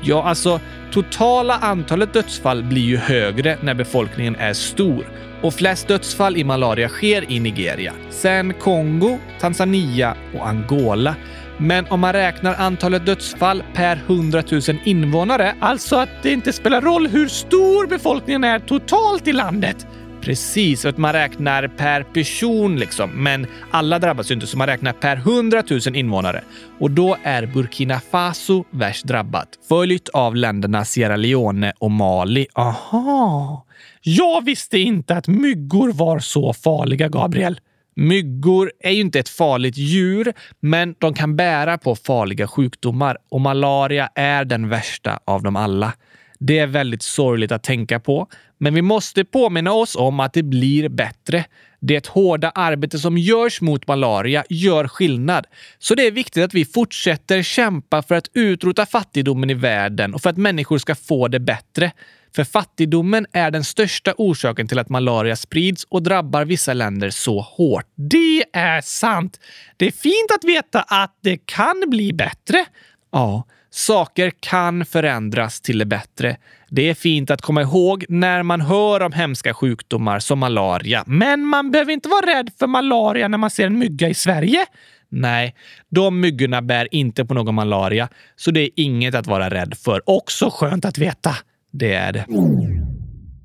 Ja, 0.02 0.22
alltså 0.24 0.60
totala 0.92 1.54
antalet 1.54 2.12
dödsfall 2.12 2.62
blir 2.62 2.82
ju 2.82 2.96
högre 2.96 3.58
när 3.60 3.74
befolkningen 3.74 4.36
är 4.36 4.52
stor 4.52 5.06
och 5.42 5.54
flest 5.54 5.88
dödsfall 5.88 6.36
i 6.36 6.44
malaria 6.44 6.88
sker 6.88 7.32
i 7.32 7.40
Nigeria. 7.40 7.92
Sen 8.10 8.54
Kongo, 8.54 9.18
Tanzania 9.40 10.14
och 10.34 10.48
Angola. 10.48 11.14
Men 11.58 11.86
om 11.86 12.00
man 12.00 12.12
räknar 12.12 12.54
antalet 12.54 13.06
dödsfall 13.06 13.62
per 13.74 13.96
100 13.96 14.42
000 14.50 14.60
invånare, 14.84 15.54
alltså 15.60 15.96
att 15.96 16.22
det 16.22 16.32
inte 16.32 16.52
spelar 16.52 16.80
roll 16.80 17.06
hur 17.06 17.28
stor 17.28 17.86
befolkningen 17.86 18.44
är 18.44 18.58
totalt 18.58 19.28
i 19.28 19.32
landet. 19.32 19.86
Precis, 20.20 20.84
att 20.84 20.98
man 20.98 21.12
räknar 21.12 21.68
per 21.68 22.02
person 22.02 22.76
liksom, 22.76 23.10
men 23.10 23.46
alla 23.70 23.98
drabbas 23.98 24.30
ju 24.30 24.34
inte 24.34 24.46
så 24.46 24.58
man 24.58 24.66
räknar 24.66 24.92
per 24.92 25.16
100 25.16 25.62
000 25.70 25.80
invånare. 25.96 26.42
Och 26.78 26.90
då 26.90 27.16
är 27.22 27.46
Burkina 27.46 28.00
Faso 28.10 28.64
värst 28.70 29.04
drabbat, 29.04 29.48
följt 29.68 30.08
av 30.08 30.36
länderna 30.36 30.84
Sierra 30.84 31.16
Leone 31.16 31.72
och 31.78 31.90
Mali. 31.90 32.46
Aha! 32.54 33.66
Jag 34.02 34.44
visste 34.44 34.78
inte 34.78 35.14
att 35.14 35.28
myggor 35.28 35.92
var 35.92 36.18
så 36.18 36.52
farliga, 36.52 37.08
Gabriel. 37.08 37.60
Myggor 37.94 38.72
är 38.80 38.90
ju 38.90 39.00
inte 39.00 39.18
ett 39.18 39.28
farligt 39.28 39.76
djur, 39.76 40.32
men 40.60 40.94
de 40.98 41.14
kan 41.14 41.36
bära 41.36 41.78
på 41.78 41.96
farliga 41.96 42.48
sjukdomar 42.48 43.18
och 43.28 43.40
malaria 43.40 44.10
är 44.14 44.44
den 44.44 44.68
värsta 44.68 45.20
av 45.24 45.42
dem 45.42 45.56
alla. 45.56 45.92
Det 46.38 46.58
är 46.58 46.66
väldigt 46.66 47.02
sorgligt 47.02 47.52
att 47.52 47.62
tänka 47.62 48.00
på, 48.00 48.26
men 48.58 48.74
vi 48.74 48.82
måste 48.82 49.24
påminna 49.24 49.72
oss 49.72 49.96
om 49.96 50.20
att 50.20 50.32
det 50.32 50.42
blir 50.42 50.88
bättre. 50.88 51.44
Det 51.80 52.06
hårda 52.06 52.50
arbete 52.50 52.98
som 52.98 53.18
görs 53.18 53.60
mot 53.60 53.86
malaria 53.86 54.44
gör 54.48 54.88
skillnad, 54.88 55.46
så 55.78 55.94
det 55.94 56.06
är 56.06 56.10
viktigt 56.10 56.44
att 56.44 56.54
vi 56.54 56.64
fortsätter 56.64 57.42
kämpa 57.42 58.02
för 58.02 58.14
att 58.14 58.28
utrota 58.34 58.86
fattigdomen 58.86 59.50
i 59.50 59.54
världen 59.54 60.14
och 60.14 60.22
för 60.22 60.30
att 60.30 60.36
människor 60.36 60.78
ska 60.78 60.94
få 60.94 61.28
det 61.28 61.40
bättre. 61.40 61.92
För 62.34 62.44
fattigdomen 62.44 63.26
är 63.32 63.50
den 63.50 63.64
största 63.64 64.14
orsaken 64.16 64.68
till 64.68 64.78
att 64.78 64.88
malaria 64.88 65.36
sprids 65.36 65.86
och 65.88 66.02
drabbar 66.02 66.44
vissa 66.44 66.72
länder 66.72 67.10
så 67.10 67.40
hårt. 67.40 67.86
Det 67.94 68.44
är 68.52 68.80
sant! 68.80 69.40
Det 69.76 69.86
är 69.86 69.90
fint 69.90 70.30
att 70.34 70.44
veta 70.44 70.82
att 70.82 71.18
det 71.22 71.46
kan 71.46 71.84
bli 71.86 72.12
bättre. 72.12 72.64
Ja, 73.12 73.44
saker 73.70 74.32
kan 74.40 74.84
förändras 74.84 75.60
till 75.60 75.78
det 75.78 75.84
bättre. 75.84 76.36
Det 76.68 76.88
är 76.88 76.94
fint 76.94 77.30
att 77.30 77.42
komma 77.42 77.62
ihåg 77.62 78.04
när 78.08 78.42
man 78.42 78.60
hör 78.60 79.02
om 79.02 79.12
hemska 79.12 79.54
sjukdomar 79.54 80.18
som 80.18 80.38
malaria. 80.38 81.04
Men 81.06 81.44
man 81.44 81.70
behöver 81.70 81.92
inte 81.92 82.08
vara 82.08 82.26
rädd 82.26 82.50
för 82.58 82.66
malaria 82.66 83.28
när 83.28 83.38
man 83.38 83.50
ser 83.50 83.66
en 83.66 83.78
mygga 83.78 84.08
i 84.08 84.14
Sverige. 84.14 84.66
Nej, 85.08 85.54
de 85.90 86.20
myggorna 86.20 86.62
bär 86.62 86.94
inte 86.94 87.24
på 87.24 87.34
någon 87.34 87.54
malaria, 87.54 88.08
så 88.36 88.50
det 88.50 88.60
är 88.60 88.70
inget 88.76 89.14
att 89.14 89.26
vara 89.26 89.50
rädd 89.50 89.74
för. 89.78 90.02
Också 90.06 90.50
skönt 90.50 90.84
att 90.84 90.98
veta. 90.98 91.36
Det 91.74 91.94
är 91.94 92.12
det. 92.12 92.24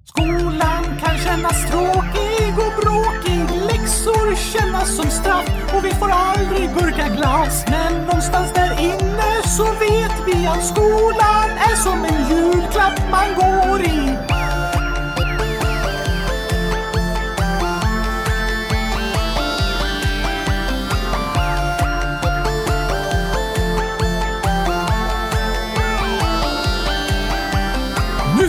Skolan 0.06 0.84
kan 1.00 1.18
kännas 1.18 1.72
tråkig 1.72 2.54
och 2.66 2.74
bråkig. 2.82 3.40
Läxor 3.66 4.36
kännas 4.36 4.96
som 4.96 5.06
straff 5.06 5.74
och 5.76 5.86
vi 5.86 5.90
får 5.90 6.10
aldrig 6.10 6.70
gurkaglass. 6.70 7.66
Men 7.70 7.94
någonstans 8.06 8.54
där 8.54 8.72
inne 8.82 9.32
så 9.58 9.64
vet 9.64 10.16
vi 10.28 10.48
att 10.48 10.64
skolan 10.66 11.50
är 11.70 11.76
som 11.76 12.06
en 12.06 12.30
julklapp 12.30 13.00
man 13.12 13.28
går 13.36 13.82
i. 13.82 14.27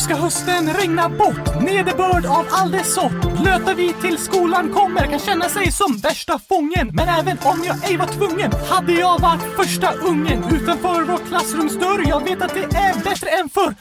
ska 0.08 0.16
hösten 0.16 0.72
regna 0.72 1.08
bort, 1.08 1.62
nederbörd 1.62 2.26
av 2.26 2.46
all 2.50 2.70
dess 2.70 2.94
sort. 2.94 3.40
Blöta 3.40 3.74
vi 3.74 3.92
till 3.92 4.18
skolan 4.18 4.72
kommer 4.72 5.06
kan 5.06 5.18
känna 5.18 5.48
sig 5.48 5.72
som 5.72 5.98
värsta 5.98 6.38
fången. 6.48 6.90
Men 6.92 7.08
även 7.08 7.38
om 7.42 7.64
jag 7.64 7.90
ej 7.90 7.96
var 7.96 8.06
tvungen 8.06 8.52
hade 8.70 8.92
jag 8.92 9.18
varit 9.18 9.42
första 9.56 9.92
ungen 9.92 10.44
utanför 10.50 11.02
vår 11.02 11.26
klassrumsdörr. 11.28 12.08
Jag 12.08 12.24
vet 12.24 12.42
att 12.42 12.54
det 12.54 12.76
är 12.76 12.94
bättre 13.04 13.28
än 13.30 13.48
förr. 13.48 13.74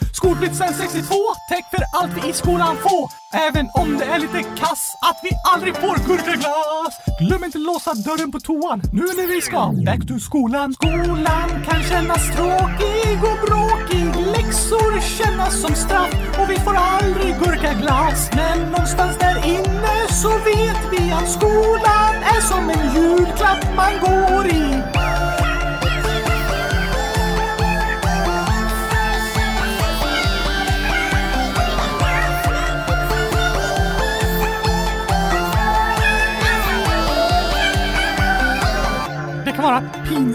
sen 0.54 0.74
62, 0.74 1.14
täck 1.50 1.64
för 1.70 1.84
allt 1.98 2.24
vi 2.24 2.30
i 2.30 2.32
skolan 2.32 2.76
får. 2.76 3.27
Även 3.32 3.70
om 3.74 3.98
det 3.98 4.04
är 4.04 4.18
lite 4.18 4.42
kass 4.42 4.96
att 5.00 5.20
vi 5.22 5.30
aldrig 5.52 5.76
får 5.76 5.96
gurkaglass. 6.08 6.94
Glöm 7.20 7.44
inte 7.44 7.58
låsa 7.58 7.94
dörren 7.94 8.32
på 8.32 8.40
toan 8.40 8.82
nu 8.92 9.02
när 9.02 9.28
vi 9.34 9.40
ska 9.40 9.72
back 9.86 10.08
to 10.08 10.18
skolan. 10.18 10.72
Skolan 10.72 11.48
kan 11.66 11.82
kännas 11.82 12.36
tråkig 12.36 13.18
och 13.30 13.38
bråkig. 13.46 14.04
Läxor 14.36 15.00
kännas 15.18 15.60
som 15.60 15.74
straff 15.74 16.14
och 16.40 16.50
vi 16.50 16.56
får 16.56 16.74
aldrig 16.74 17.38
gurkaglass. 17.38 18.30
Men 18.36 18.58
någonstans 18.70 19.18
där 19.18 19.36
inne 19.46 19.96
så 20.22 20.28
vet 20.28 20.82
vi 20.92 21.12
att 21.12 21.28
skolan 21.30 22.14
är 22.34 22.40
som 22.40 22.70
en 22.70 22.84
julklapp 22.94 23.64
man 23.76 23.92
går 24.00 24.27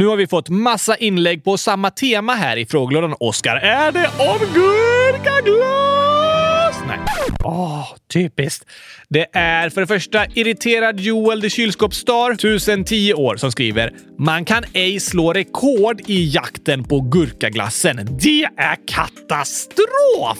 Nu 0.00 0.06
har 0.06 0.16
vi 0.16 0.26
fått 0.26 0.48
massa 0.48 0.96
inlägg 0.96 1.44
på 1.44 1.58
samma 1.58 1.90
tema 1.90 2.34
här 2.34 2.56
i 2.56 2.66
frågelådan. 2.66 3.14
Oskar, 3.20 3.56
är 3.56 3.92
det 3.92 4.10
om 4.18 4.38
gurkaglass? 4.54 5.62
Nej. 6.88 6.98
Åh, 7.44 7.86
typiskt. 8.12 8.64
Det 9.08 9.26
är 9.32 9.70
för 9.70 9.80
det 9.80 9.86
första 9.86 10.26
irriterad 10.26 11.00
Joel 11.00 11.40
the 11.40 11.50
kylskåpsstar, 11.50 12.30
1010 12.30 13.14
år, 13.14 13.36
som 13.36 13.52
skriver 13.52 13.92
“Man 14.18 14.44
kan 14.44 14.64
ej 14.72 15.00
slå 15.00 15.32
rekord 15.32 16.00
i 16.06 16.30
jakten 16.34 16.84
på 16.84 17.00
gurkaglassen. 17.00 18.18
Det 18.22 18.44
är 18.56 18.76
katastrof!” 18.86 20.38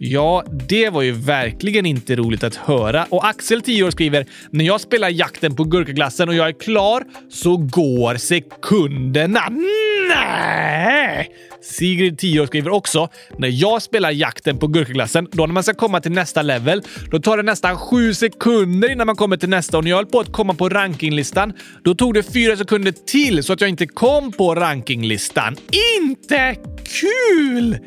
Ja, 0.00 0.44
det 0.68 0.90
var 0.90 1.02
ju 1.02 1.12
verkligen 1.12 1.86
inte 1.86 2.16
roligt 2.16 2.44
att 2.44 2.54
höra. 2.54 3.06
Och 3.10 3.26
Axel, 3.26 3.62
10 3.62 3.84
år, 3.84 3.90
skriver 3.90 4.26
“När 4.50 4.64
jag 4.64 4.80
spelar 4.80 5.08
jakten 5.08 5.56
på 5.56 5.64
gurkaglassen 5.64 6.28
och 6.28 6.34
jag 6.34 6.48
är 6.48 6.60
klar 6.60 7.04
så 7.30 7.56
går 7.56 8.16
sekunderna. 8.16 9.40
Nej!” 10.08 11.28
Sigrid, 11.62 12.18
10 12.18 12.40
år, 12.40 12.46
skriver 12.46 12.70
också 12.70 13.08
“När 13.38 13.48
jag 13.48 13.82
spelar 13.82 14.10
jakten 14.10 14.58
på 14.58 14.66
gurkaglassen, 14.66 15.28
då 15.32 15.46
när 15.46 15.54
man 15.54 15.62
ska 15.62 15.74
komma 15.74 16.00
till 16.00 16.12
nästa 16.12 16.42
level, 16.42 16.82
då 17.10 17.18
tar 17.18 17.36
det 17.36 17.42
nästan 17.42 17.76
sju 17.76 18.14
sekunder 18.14 18.90
innan 18.90 19.06
man 19.06 19.16
kommer 19.16 19.36
till 19.36 19.48
nästa 19.48 19.78
och 19.78 19.84
när 19.84 19.90
jag 19.90 19.96
höll 19.96 20.06
på 20.06 20.20
att 20.20 20.32
komma 20.32 20.54
på 20.54 20.68
rankinglistan, 20.68 21.52
då 21.84 21.94
tog 21.94 22.14
det 22.14 22.22
fyra 22.22 22.56
sekunder 22.56 22.92
till 23.06 23.44
så 23.44 23.52
att 23.52 23.60
jag 23.60 23.70
inte 23.70 23.86
kom 23.86 24.32
på 24.32 24.54
rankinglistan. 24.54 25.56
Inte 26.00 26.56
kul!” 26.84 27.78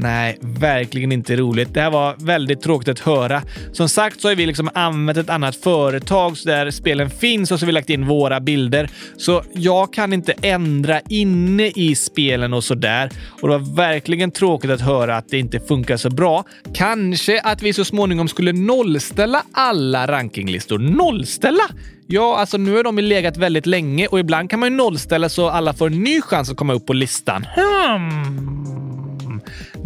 Nej, 0.00 0.38
verkligen 0.40 1.12
inte 1.12 1.36
roligt. 1.36 1.74
Det 1.74 1.80
här 1.80 1.90
var 1.90 2.16
väldigt 2.18 2.60
tråkigt 2.60 2.88
att 2.88 2.98
höra. 2.98 3.42
Som 3.72 3.88
sagt 3.88 4.20
så 4.20 4.28
har 4.28 4.34
vi 4.34 4.46
liksom 4.46 4.70
använt 4.74 5.18
ett 5.18 5.30
annat 5.30 5.56
företag 5.56 6.36
där 6.44 6.70
spelen 6.70 7.10
finns 7.10 7.52
och 7.52 7.58
så 7.58 7.64
har 7.64 7.66
vi 7.66 7.72
lagt 7.72 7.90
in 7.90 8.06
våra 8.06 8.40
bilder. 8.40 8.90
Så 9.16 9.42
jag 9.52 9.92
kan 9.92 10.12
inte 10.12 10.34
ändra 10.42 11.00
inne 11.08 11.66
i 11.66 11.94
spelen 11.94 12.52
och 12.54 12.64
sådär. 12.64 13.10
Och 13.42 13.48
det 13.48 13.58
var 13.58 13.76
verkligen 13.76 14.30
tråkigt 14.30 14.70
att 14.70 14.80
höra 14.80 15.16
att 15.16 15.28
det 15.28 15.38
inte 15.38 15.60
funkar 15.60 15.96
så 15.96 16.10
bra. 16.10 16.44
Kanske 16.74 17.40
att 17.40 17.62
vi 17.62 17.72
så 17.72 17.84
småningom 17.84 18.28
skulle 18.28 18.52
nollställa 18.52 19.42
alla 19.52 20.06
rankinglistor. 20.06 20.78
Nollställa? 20.78 21.64
Ja, 22.06 22.38
alltså 22.38 22.58
nu 22.58 22.76
har 22.76 22.84
de 22.84 22.98
legat 22.98 23.36
väldigt 23.36 23.66
länge 23.66 24.06
och 24.06 24.18
ibland 24.18 24.50
kan 24.50 24.60
man 24.60 24.70
ju 24.70 24.76
nollställa 24.76 25.28
så 25.28 25.48
alla 25.48 25.74
får 25.74 25.86
en 25.86 26.02
ny 26.02 26.22
chans 26.22 26.50
att 26.50 26.56
komma 26.56 26.72
upp 26.72 26.86
på 26.86 26.92
listan. 26.92 27.46
Hmm. 27.54 28.67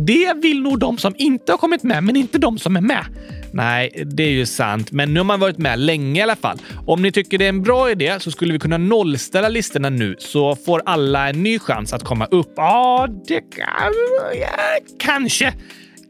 Det 0.07 0.33
vill 0.43 0.63
nog 0.63 0.79
de 0.79 0.99
som 0.99 1.15
inte 1.19 1.53
har 1.53 1.59
kommit 1.59 1.83
med, 1.83 2.05
men 2.05 2.17
inte 2.17 2.39
de 2.39 2.59
som 2.59 2.77
är 2.77 2.81
med. 2.81 3.05
Nej, 3.53 4.05
det 4.07 4.23
är 4.23 4.31
ju 4.31 4.47
sant, 4.47 4.93
men 4.93 5.15
nu 5.15 5.21
har 5.21 5.25
man 5.25 5.41
varit 5.41 5.59
med 5.59 5.79
länge 5.79 6.21
i 6.21 6.23
alla 6.23 6.37
fall. 6.37 6.59
Om 6.87 7.03
ni 7.03 7.13
tycker 7.13 7.39
det 7.39 7.45
är 7.45 7.49
en 7.49 7.63
bra 7.63 7.91
idé 7.91 8.21
så 8.21 8.31
skulle 8.31 8.53
vi 8.53 8.59
kunna 8.59 8.79
nollställa 8.79 9.49
listorna 9.49 9.91
nu 9.91 10.17
så 10.19 10.57
får 10.57 10.83
alla 10.87 11.29
en 11.29 11.43
ny 11.43 11.59
chans 11.59 11.93
att 11.93 12.05
komma 12.05 12.27
upp. 12.27 12.53
Ja, 12.57 13.09
det 13.29 13.41
kan... 13.41 13.93
Ja, 14.41 14.79
kanske. 14.99 15.55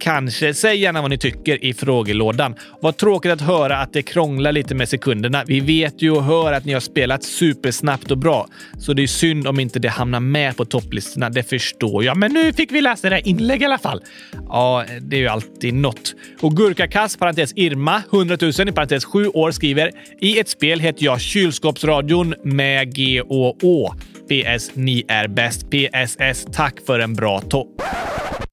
Kanske. 0.03 0.55
Säg 0.55 0.77
gärna 0.77 1.01
vad 1.01 1.11
ni 1.11 1.19
tycker 1.19 1.65
i 1.65 1.75
frågelådan. 1.75 2.55
Vad 2.81 2.97
tråkigt 2.97 3.33
att 3.33 3.41
höra 3.41 3.77
att 3.77 3.93
det 3.93 4.03
krånglar 4.03 4.53
lite 4.53 4.75
med 4.75 4.89
sekunderna. 4.89 5.45
Vi 5.47 5.61
vet 5.61 6.03
ju 6.03 6.11
och 6.11 6.25
hör 6.25 6.53
att 6.53 6.65
ni 6.65 6.73
har 6.73 6.81
spelat 6.81 7.25
supersnabbt 7.25 8.11
och 8.11 8.19
bra, 8.19 8.47
så 8.79 8.93
det 8.93 9.03
är 9.03 9.07
synd 9.07 9.47
om 9.47 9.61
inte 9.61 9.79
det 9.79 9.89
hamnar 9.89 10.21
med 10.21 10.57
på 10.57 10.65
topplistorna. 10.65 11.31
Det 11.31 11.43
förstår 11.43 12.05
jag. 12.05 12.17
Men 12.17 12.33
nu 12.33 12.53
fick 12.53 12.73
vi 12.73 12.81
läsa 12.81 13.09
det 13.09 13.15
här 13.15 13.29
inlägg 13.29 13.63
i 13.63 13.65
alla 13.65 13.79
fall. 13.79 14.03
Ja, 14.49 14.85
det 15.01 15.17
är 15.17 15.21
ju 15.21 15.29
alltid 15.29 15.75
något. 15.75 16.15
Och 16.41 16.57
Gurkakass, 16.57 17.17
parentes 17.17 17.53
Irma, 17.57 18.03
100 18.13 18.37
000 18.41 18.69
i 18.69 18.73
parentes 18.73 19.05
7 19.05 19.27
år, 19.27 19.51
skriver 19.51 19.91
“I 20.21 20.39
ett 20.39 20.49
spel 20.49 20.81
heter 20.81 21.05
jag 21.05 21.21
Kylskåpsradion 21.21 22.35
med 22.45 22.95
G 22.95 23.21
och 23.21 23.65
Å. 23.65 23.95
PS. 24.29 24.71
Ni 24.75 25.05
är 25.09 25.29
bäst. 25.29 25.67
PSS. 25.71 26.47
Tack 26.53 26.75
för 26.87 26.99
en 26.99 27.15
bra 27.15 27.41
topp.” 27.41 27.83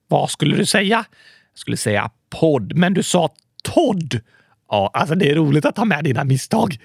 Vad 0.08 0.30
skulle 0.30 0.56
du 0.56 0.66
säga? 0.66 1.06
Skulle 1.60 1.78
säga 1.78 2.10
podd, 2.30 2.76
men 2.76 2.94
du 2.94 3.04
sa 3.04 3.30
Todd. 3.64 4.20
Ja, 4.70 4.92
alltså 4.94 5.16
det 5.16 5.32
är 5.32 5.36
roligt 5.36 5.66
att 5.66 5.76
ta 5.76 5.86
med 5.86 6.04
dina 6.04 6.24
misstag 6.24 6.78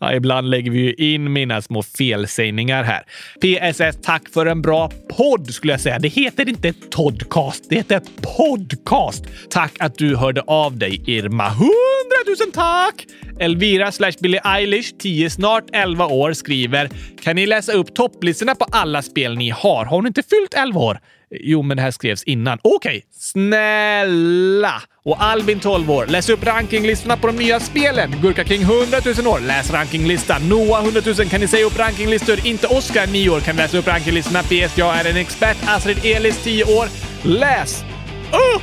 ja, 0.00 0.12
ibland 0.12 0.50
lägger 0.50 0.70
vi 0.70 0.78
ju 0.78 0.94
in 0.94 1.32
mina 1.32 1.62
små 1.62 1.82
felsägningar 1.82 2.84
här. 2.84 3.02
PSS, 3.40 4.02
tack 4.02 4.28
för 4.28 4.46
en 4.46 4.62
bra 4.62 4.90
podd 5.16 5.50
skulle 5.54 5.72
jag 5.72 5.80
säga. 5.80 5.98
Det 5.98 6.08
heter 6.08 6.48
inte 6.48 6.72
Toddcast, 6.72 7.64
det 7.68 7.76
heter 7.76 8.00
podcast. 8.36 9.24
Tack 9.50 9.72
att 9.78 9.98
du 9.98 10.16
hörde 10.16 10.40
av 10.40 10.76
dig, 10.78 11.02
Irma. 11.06 11.48
Hundratusen 11.48 12.52
tack! 12.52 13.06
Elvira 13.38 13.92
slash 13.92 14.12
Billie 14.20 14.40
Eilish, 14.44 14.98
10 14.98 15.30
snart 15.30 15.64
11 15.72 16.06
år, 16.06 16.32
skriver 16.32 16.90
“Kan 17.22 17.36
ni 17.36 17.46
läsa 17.46 17.72
upp 17.72 17.94
topplistorna 17.94 18.54
på 18.54 18.64
alla 18.64 19.02
spel 19.02 19.36
ni 19.36 19.50
har? 19.50 19.84
Har 19.84 19.96
hon 19.96 20.06
inte 20.06 20.22
fyllt 20.22 20.54
11 20.54 20.80
år?” 20.80 20.98
Jo, 21.40 21.62
men 21.62 21.76
det 21.76 21.82
här 21.82 21.90
skrevs 21.90 22.22
innan. 22.22 22.58
Okej, 22.62 22.76
okay. 22.76 23.02
snälla! 23.12 24.82
Och 25.04 25.22
Albin, 25.22 25.60
12 25.60 25.90
år, 25.90 26.06
läs 26.06 26.28
upp 26.28 26.46
rankinglistorna 26.46 27.16
på 27.16 27.26
de 27.26 27.36
nya 27.36 27.60
spelen. 27.60 28.14
Gurka 28.22 28.44
King, 28.44 28.62
100 28.62 28.91
100 28.92 29.22
000 29.22 29.34
år, 29.34 29.40
läs 29.40 29.70
rankinglistan. 29.70 30.48
Noah, 30.48 30.84
100 30.84 31.00
000, 31.18 31.28
kan 31.28 31.40
ni 31.40 31.48
säga 31.48 31.66
upp 31.66 31.78
rankinglistor? 31.78 32.46
Inte 32.46 32.66
Oscar, 32.66 33.06
9 33.06 33.30
år, 33.30 33.40
kan 33.40 33.56
läsa 33.56 33.78
upp 33.78 33.86
rankinglistorna. 33.86 34.42
PS, 34.42 34.78
jag 34.78 34.96
är 34.96 35.10
en 35.10 35.16
expert. 35.16 35.56
Astrid 35.66 36.04
Elis, 36.04 36.42
10 36.44 36.64
år, 36.64 36.88
läs 37.22 37.84
upp 38.30 38.62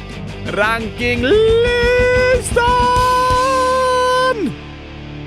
rankinglistan! 0.53 1.29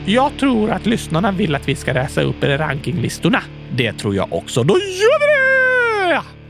Jag 0.07 0.33
tror 0.41 0.71
att 0.71 0.87
lyssnarna 0.87 1.33
vill 1.33 1.55
att 1.55 1.69
vi 1.69 1.77
ska 1.77 1.93
läsa 1.93 2.23
upp 2.23 2.45
rankinglistorna. 2.45 3.43
Det 3.71 3.93
tror 3.93 4.15
jag 4.15 4.33
också. 4.33 4.63
Då 4.63 4.75
gör 4.75 5.21
vi 5.21 5.27
det! 5.27 6.42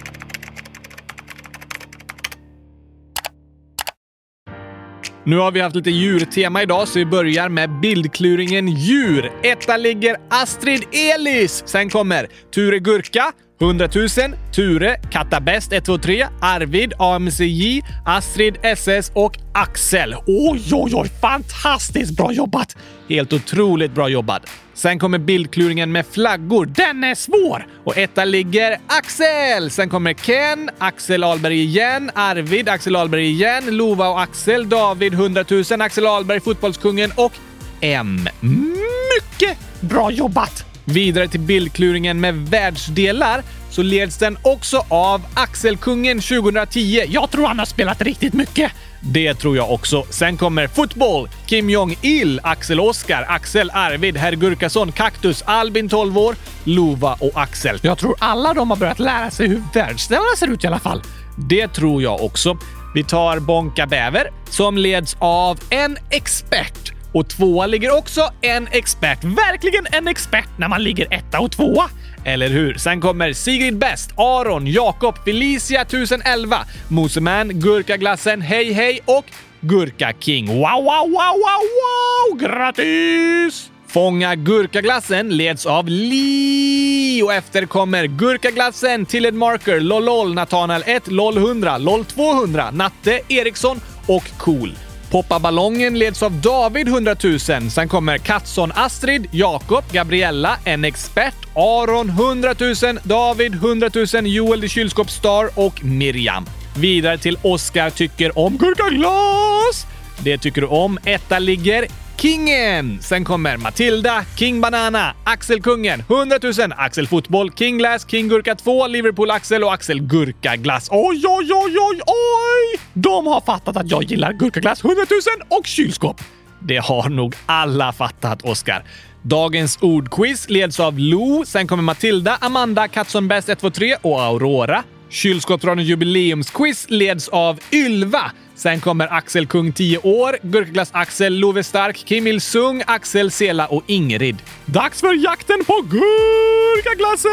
Nu 5.25 5.37
har 5.39 5.53
vi 5.53 5.61
haft 5.61 5.77
lite 5.77 5.91
djurtema 5.91 6.63
idag, 6.63 6.89
så 6.89 6.99
vi 6.99 7.07
börjar 7.07 7.49
med 7.49 7.81
bildkluringen 7.81 8.69
djur. 8.69 9.33
Etta 9.43 9.77
ligger 9.77 10.17
Astrid 10.31 10.83
Elis. 10.93 11.63
Sen 11.67 11.91
kommer 11.91 12.29
Ture 12.55 12.79
Gurka, 12.79 13.33
100 13.63 13.89
000, 13.95 14.09
Ture, 14.53 14.97
Katabest 15.11 15.73
123, 15.73 16.27
Arvid, 16.41 16.93
AMCJ, 16.99 17.83
Astrid 18.05 18.57
SS 18.63 19.13
och 19.15 19.39
Axel. 19.55 20.15
Oj, 20.27 20.63
oj, 20.73 20.93
oj! 20.95 21.09
Fantastiskt 21.21 22.17
bra 22.17 22.33
jobbat! 22.33 22.77
Helt 23.09 23.33
otroligt 23.33 23.95
bra 23.95 24.09
jobbat. 24.09 24.43
Sen 24.75 24.99
kommer 24.99 25.19
bildkluringen 25.19 25.93
med 25.93 26.07
flaggor. 26.07 26.67
Den 26.67 27.05
är 27.05 27.15
svår! 27.15 27.67
Och 27.85 27.99
etta 27.99 28.25
ligger 28.25 28.79
Axel! 28.87 29.71
Sen 29.71 29.89
kommer 29.89 30.15
Ken, 30.15 30.71
Axel 30.79 31.25
Alberg 31.25 31.63
igen, 31.63 32.11
Arvid, 32.15 32.69
Axel 32.69 32.97
Alberg 32.97 33.27
igen, 33.27 33.77
Lova 33.77 34.09
och 34.09 34.23
Axel, 34.23 34.69
David 34.69 35.15
100 35.15 35.45
000, 35.51 35.81
Axel 35.81 36.07
Alberg, 36.07 36.41
Fotbollskungen 36.41 37.13
och 37.17 37.33
M. 37.81 38.29
Mycket 38.41 39.59
bra 39.81 40.11
jobbat! 40.11 40.72
Vidare 40.93 41.29
till 41.29 41.41
bildkluringen 41.41 42.21
med 42.21 42.35
världsdelar 42.35 43.43
så 43.71 43.83
leds 43.83 44.19
den 44.19 44.39
också 44.43 44.85
av 44.89 45.23
Axelkungen 45.35 46.21
2010. 46.21 47.05
Jag 47.09 47.31
tror 47.31 47.47
han 47.47 47.59
har 47.59 47.67
spelat 47.67 48.03
riktigt 48.03 48.35
mycket. 48.35 48.73
Det 49.01 49.35
tror 49.35 49.57
jag 49.57 49.73
också. 49.73 50.07
Sen 50.11 50.37
kommer 50.37 50.67
fotboll. 50.67 51.29
Kim 51.47 51.71
Jong-Il, 51.71 52.41
Axel 52.43 52.81
Oskar, 52.81 53.25
Axel 53.29 53.71
Arvid, 53.75 54.17
Herr 54.17 54.33
Gurkason, 54.33 54.93
Kaktus, 54.93 55.43
Albin 55.43 55.89
12 55.89 56.19
år, 56.19 56.37
Lova 56.65 57.17
och 57.21 57.33
Axel. 57.35 57.79
Jag 57.83 57.99
tror 57.99 58.17
alla 58.19 58.55
de 58.55 58.71
har 58.71 58.77
börjat 58.77 58.99
lära 58.99 59.31
sig 59.31 59.49
hur 59.49 59.63
världsdelarna 59.75 60.37
ser 60.39 60.47
ut 60.47 60.65
i 60.65 60.67
alla 60.67 60.79
fall. 60.79 61.03
Det 61.49 61.69
tror 61.69 62.03
jag 62.03 62.25
också. 62.25 62.59
Vi 62.95 63.05
tar 63.05 63.39
Bonka 63.39 63.87
Bäver 63.87 64.31
som 64.51 64.79
leds 64.79 65.17
av 65.19 65.59
en 65.71 65.97
expert. 66.11 67.02
Och 67.13 67.29
tvåa 67.29 67.67
ligger 67.67 67.97
också 67.97 68.31
en 68.41 68.69
expert. 68.71 69.25
Verkligen 69.25 69.87
en 69.93 70.09
expert 70.09 70.49
när 70.59 70.69
man 70.69 70.83
ligger 70.83 71.15
etta 71.15 71.41
och 71.41 71.53
tvåa. 71.53 71.91
Eller 72.25 72.49
hur? 72.49 72.75
Sen 72.75 73.01
kommer 73.01 73.33
Sigrid 73.33 73.79
Best, 73.79 74.11
Aron, 74.17 74.67
Jakob, 74.67 75.25
Felicia 75.25 75.83
1011, 75.83 76.57
Moseman, 76.89 77.61
Gurkaglassen, 77.61 78.41
Hej 78.43 78.73
Hej 78.73 79.01
och 79.05 79.25
Gurka 79.61 80.13
King. 80.21 80.47
Wow, 80.47 80.59
wow, 80.59 81.11
wow, 81.11 81.35
wow, 81.45 81.63
wow! 81.81 82.39
Grattis! 82.39 83.71
Fånga 83.87 84.35
Gurkaglassen 84.35 85.37
leds 85.37 85.67
av 85.67 85.89
Li 85.89 87.23
och 87.25 87.33
efter 87.33 87.67
kommer 87.67 88.07
Gurkaglassen, 88.07 89.07
Tilled 89.07 89.35
Marker, 89.35 89.81
LOLOL, 89.81 90.35
Nathanael 90.35 90.83
1, 90.87 91.11
LOL 91.11 91.37
100, 91.37 91.79
LOL 91.79 92.05
200, 92.05 92.71
Natte, 92.71 93.21
Eriksson 93.29 93.81
och 94.07 94.25
Cool. 94.39 94.73
Poppa 95.13 95.39
ballongen 95.39 95.99
leds 95.99 96.23
av 96.23 96.41
David 96.41 96.89
100 96.89 97.17
000. 97.25 97.71
Sen 97.71 97.89
kommer 97.89 98.19
Katsson 98.19 98.73
Astrid, 98.75 99.29
Jakob, 99.31 99.85
Gabriella, 99.93 100.59
en 100.65 100.85
expert, 100.85 101.35
Aron 101.55 102.11
100 102.11 102.55
000, 102.83 102.99
David 103.03 103.55
100 103.55 103.91
000, 104.15 104.27
Joel 104.27 104.61
the 104.61 104.69
kylskåpsstar 104.69 105.49
och 105.55 105.85
Miriam. 105.85 106.47
Vidare 106.77 107.19
till 107.19 107.39
Oskar 107.43 107.91
tycker 107.91 108.39
om 108.39 108.57
gurkaglas. 108.57 109.87
Det 110.19 110.39
tycker 110.39 110.61
du 110.61 110.67
om. 110.67 110.99
Etta 111.05 111.39
ligger 111.39 111.87
Kingen! 112.17 112.99
Sen 113.03 113.25
kommer 113.25 113.57
Matilda, 113.57 114.25
King 114.37 114.61
Banana, 114.61 115.15
Axelkungen, 115.25 116.01
100 116.01 116.39
000, 116.43 116.53
Axel 116.77 117.07
Fotboll, 117.07 117.53
King 117.53 117.79
Glass, 117.79 118.11
King 118.11 118.29
Gurka 118.29 118.55
2, 118.55 118.87
Liverpool 118.87 119.31
Axel 119.31 119.65
och 119.65 119.73
Axel 119.73 120.03
Gurka 120.03 120.57
Glass. 120.57 120.89
Oj, 120.91 121.23
oj, 121.27 121.49
oj, 121.53 121.77
oj, 121.79 122.01
oj! 122.07 122.81
De 122.93 123.27
har 123.27 123.41
fattat 123.41 123.77
att 123.77 123.91
jag 123.91 124.03
gillar 124.03 124.33
gurkaglass, 124.33 124.85
100 124.85 125.03
000 125.11 125.59
och 125.59 125.67
kylskåp. 125.67 126.21
Det 126.61 126.77
har 126.77 127.09
nog 127.09 127.35
alla 127.47 127.93
fattat, 127.93 128.43
Oskar. 128.43 128.85
Dagens 129.23 129.79
ordquiz 129.81 130.51
leds 130.51 130.81
av 130.81 130.99
Lo, 130.99 131.45
sen 131.47 131.67
kommer 131.67 131.83
Matilda, 131.83 132.39
Amanda, 132.41 132.89
Kattson 132.89 133.29
Bäst 133.29 133.49
123 133.49 133.97
och 134.03 134.23
Aurora. 134.23 134.85
Kylskåpsradions 135.09 135.89
jubileumsquiz 135.89 136.87
leds 136.89 137.29
av 137.29 137.61
Ylva. 137.73 138.33
Sen 138.55 138.81
kommer 138.81 139.09
Axel 139.13 139.47
Kung 139.47 139.73
10 139.73 139.99
år, 139.99 140.37
Gurkaglass 140.43 140.91
Axel, 140.93 141.39
Love 141.41 141.63
Stark, 141.63 141.97
Kim 141.97 142.27
Il 142.27 142.41
Sung, 142.41 142.83
Axel 142.87 143.31
Sela 143.31 143.67
och 143.67 143.83
Ingrid. 143.87 144.43
Dags 144.67 145.01
för 145.01 145.25
jakten 145.25 145.65
på 145.65 145.83
gurkaglassen! 145.83 147.33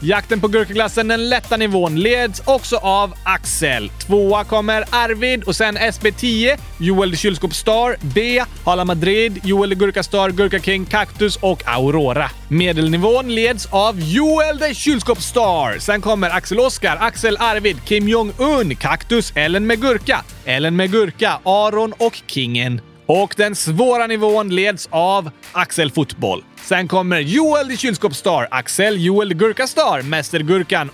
Jakten 0.00 0.40
på 0.40 0.48
gurkaglassen, 0.48 1.08
den 1.08 1.28
lätta 1.28 1.56
nivån, 1.56 2.00
leds 2.00 2.42
också 2.44 2.76
av 2.76 3.14
Axel. 3.24 3.90
Tvåa 4.06 4.44
kommer 4.44 4.84
Arvid 4.90 5.42
och 5.42 5.56
sen 5.56 5.78
SB10, 5.78 6.58
Joel 6.78 7.10
the 7.10 7.16
Kylskåpsstar, 7.16 7.96
B, 8.00 8.44
Hala 8.64 8.84
Madrid, 8.84 9.40
Joel 9.44 9.70
the 9.70 9.76
Gurka 9.76 10.28
Gurka 10.28 10.58
King, 10.58 10.84
Cactus 10.84 11.36
och 11.36 11.62
Aurora. 11.66 12.30
Medelnivån 12.48 13.34
leds 13.34 13.66
av 13.66 14.00
Joel 14.00 14.58
the 14.58 14.74
Kylskåpsstar. 14.74 15.78
Sen 15.78 16.00
kommer 16.00 16.30
Axel 16.30 16.60
Oskar, 16.60 16.96
Axel 17.00 17.36
Arvid, 17.36 17.84
Kim 17.84 18.08
Jong-Un, 18.08 18.76
Cactus, 18.76 19.32
Ellen 19.34 19.66
med 19.66 19.80
Gurka, 19.80 20.24
Ellen 20.44 20.76
med 20.76 20.92
Gurka, 20.92 21.40
Aron 21.44 21.92
och 21.98 22.22
Kingen. 22.26 22.80
Och 23.06 23.34
den 23.36 23.54
svåra 23.56 24.06
nivån 24.06 24.54
leds 24.54 24.88
av 24.90 25.30
Axel 25.52 25.90
Fotboll. 25.90 26.42
Sen 26.64 26.88
kommer 26.88 27.20
Joel 27.20 27.68
the 27.68 27.76
Kylskåpsstar, 27.76 28.48
Axel 28.50 29.04
Joel 29.04 29.28
the 29.28 29.34
Gurka 29.34 29.66
Star, 29.66 30.02
Mästergurkan 30.02 30.90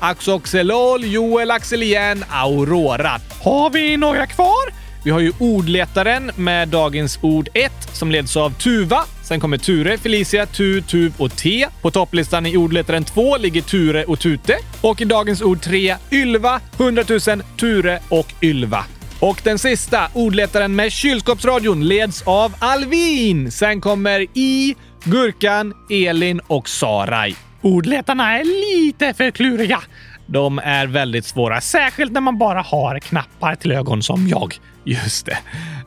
Axoxelol, 0.00 1.04
Joel 1.04 1.50
Axel 1.50 1.82
igen, 1.82 2.24
Aurora. 2.30 3.20
Har 3.42 3.70
vi 3.70 3.96
några 3.96 4.26
kvar? 4.26 4.88
Vi 5.04 5.10
har 5.10 5.20
ju 5.20 5.32
ordletaren 5.38 6.30
med 6.36 6.68
dagens 6.68 7.18
ord 7.22 7.48
1 7.54 7.72
som 7.92 8.10
leds 8.10 8.36
av 8.36 8.50
Tuva. 8.50 9.04
Sen 9.24 9.40
kommer 9.40 9.58
Ture, 9.58 9.98
Felicia, 9.98 10.46
Tu, 10.46 10.82
Tuv 10.82 11.12
och 11.18 11.36
T. 11.36 11.66
På 11.82 11.90
topplistan 11.90 12.46
i 12.46 12.56
ordletaren 12.56 13.04
2 13.04 13.36
ligger 13.36 13.62
Ture 13.62 14.04
och 14.04 14.20
Tute. 14.20 14.58
Och 14.80 15.00
i 15.00 15.04
dagens 15.04 15.42
ord 15.42 15.60
3 15.60 15.96
Ylva, 16.12 16.60
100 16.78 17.04
000, 17.08 17.42
Ture 17.56 17.98
och 18.08 18.34
Ylva. 18.42 18.84
Och 19.20 19.40
den 19.44 19.58
sista, 19.58 20.08
ordletaren 20.14 20.76
med 20.76 20.92
kylskåpsradion, 20.92 21.88
leds 21.88 22.22
av 22.22 22.54
Alvin. 22.58 23.50
Sen 23.50 23.80
kommer 23.80 24.26
I, 24.34 24.76
Gurkan, 25.04 25.74
Elin 25.90 26.40
och 26.46 26.68
Sarai. 26.68 27.36
Ordletarna 27.62 28.38
är 28.38 28.44
lite 28.44 29.14
för 29.14 29.30
kluriga. 29.30 29.80
De 30.26 30.58
är 30.58 30.86
väldigt 30.86 31.24
svåra, 31.24 31.60
särskilt 31.60 32.12
när 32.12 32.20
man 32.20 32.38
bara 32.38 32.60
har 32.60 32.98
knappar 32.98 33.54
till 33.54 33.72
ögon 33.72 34.02
som 34.02 34.28
jag. 34.28 34.54
Just 34.84 35.26
det. 35.26 35.38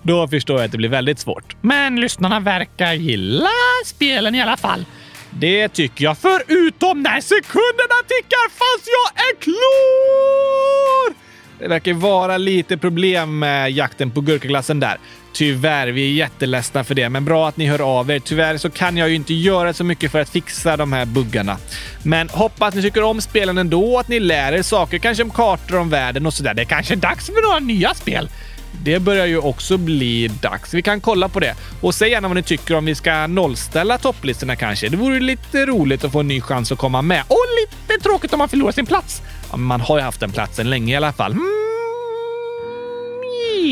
Då 0.02 0.28
förstår 0.28 0.58
jag 0.58 0.66
att 0.66 0.72
det 0.72 0.78
blir 0.78 0.90
väldigt 0.90 1.20
svårt. 1.20 1.56
Men 1.62 1.96
lyssnarna 1.96 2.40
verkar 2.40 2.94
gilla 2.94 3.50
spelen 3.86 4.36
i 4.36 4.42
alla 4.42 4.58
fall. 4.58 4.86
Det 5.30 5.70
tycker 5.70 6.04
jag, 6.04 6.18
förutom 6.18 7.02
när 7.04 7.22
sekunderna 7.22 8.00
tickar 8.08 8.50
fast 8.50 8.88
jag 8.88 9.26
är 9.26 9.36
klar! 9.42 11.21
Det 11.62 11.68
verkar 11.68 11.94
vara 11.94 12.38
lite 12.38 12.78
problem 12.78 13.40
med 13.40 13.72
jakten 13.72 14.12
på 14.12 14.22
gurkaglassen 14.22 14.80
där. 14.80 14.98
Tyvärr, 15.34 15.88
vi 15.88 16.10
är 16.10 16.14
jätteledsna 16.14 16.84
för 16.84 16.96
det, 16.96 17.10
men 17.10 17.26
bra 17.26 17.48
att 17.48 17.58
ni 17.58 17.66
hör 17.66 18.00
av 18.00 18.12
er. 18.12 18.20
Tyvärr 18.20 18.58
så 18.58 18.70
kan 18.70 18.98
jag 18.98 19.10
ju 19.10 19.16
inte 19.16 19.34
göra 19.34 19.74
så 19.74 19.84
mycket 19.84 20.12
för 20.12 20.20
att 20.22 20.30
fixa 20.30 20.78
de 20.78 20.94
här 20.94 21.06
buggarna. 21.06 21.58
Men 22.04 22.30
hoppas 22.30 22.76
ni 22.76 22.82
tycker 22.82 23.04
om 23.04 23.22
spelen 23.22 23.58
ändå 23.58 24.00
att 24.00 24.08
ni 24.08 24.20
lär 24.20 24.54
er 24.54 24.62
saker, 24.62 24.98
kanske 24.98 25.24
om 25.24 25.30
kartor 25.30 25.78
om 25.78 25.90
världen 25.90 26.26
och 26.26 26.34
sådär. 26.34 26.54
Det 26.54 26.62
är 26.62 26.66
kanske 26.66 26.94
är 26.94 26.96
dags 26.96 27.26
för 27.26 27.48
några 27.48 27.60
nya 27.60 27.94
spel. 27.94 28.30
Det 28.84 29.00
börjar 29.00 29.26
ju 29.26 29.38
också 29.38 29.78
bli 29.78 30.28
dags. 30.28 30.74
Vi 30.74 30.82
kan 30.82 31.02
kolla 31.02 31.30
på 31.30 31.40
det. 31.40 31.56
Och 31.82 31.96
säg 31.96 32.12
gärna 32.12 32.28
vad 32.28 32.38
ni 32.38 32.44
tycker 32.44 32.76
om 32.76 32.86
vi 32.86 32.96
ska 32.96 33.28
nollställa 33.28 33.98
topplistorna 33.98 34.56
kanske. 34.56 34.90
Det 34.90 34.98
vore 34.98 35.20
lite 35.20 35.66
roligt 35.66 36.04
att 36.04 36.12
få 36.12 36.20
en 36.20 36.28
ny 36.28 36.42
chans 36.42 36.72
att 36.72 36.78
komma 36.78 37.02
med. 37.02 37.24
Och 37.28 37.46
lite 37.62 38.04
tråkigt 38.04 38.34
om 38.34 38.40
man 38.40 38.50
förlorar 38.50 38.72
sin 38.72 38.86
plats. 38.86 39.22
Man 39.56 39.82
har 39.82 39.98
ju 39.98 40.04
haft 40.04 40.20
den 40.20 40.32
platsen 40.32 40.70
länge 40.70 40.94
i 40.94 40.96
alla 40.96 41.14
fall. 41.14 41.32
Mm, 41.32 41.46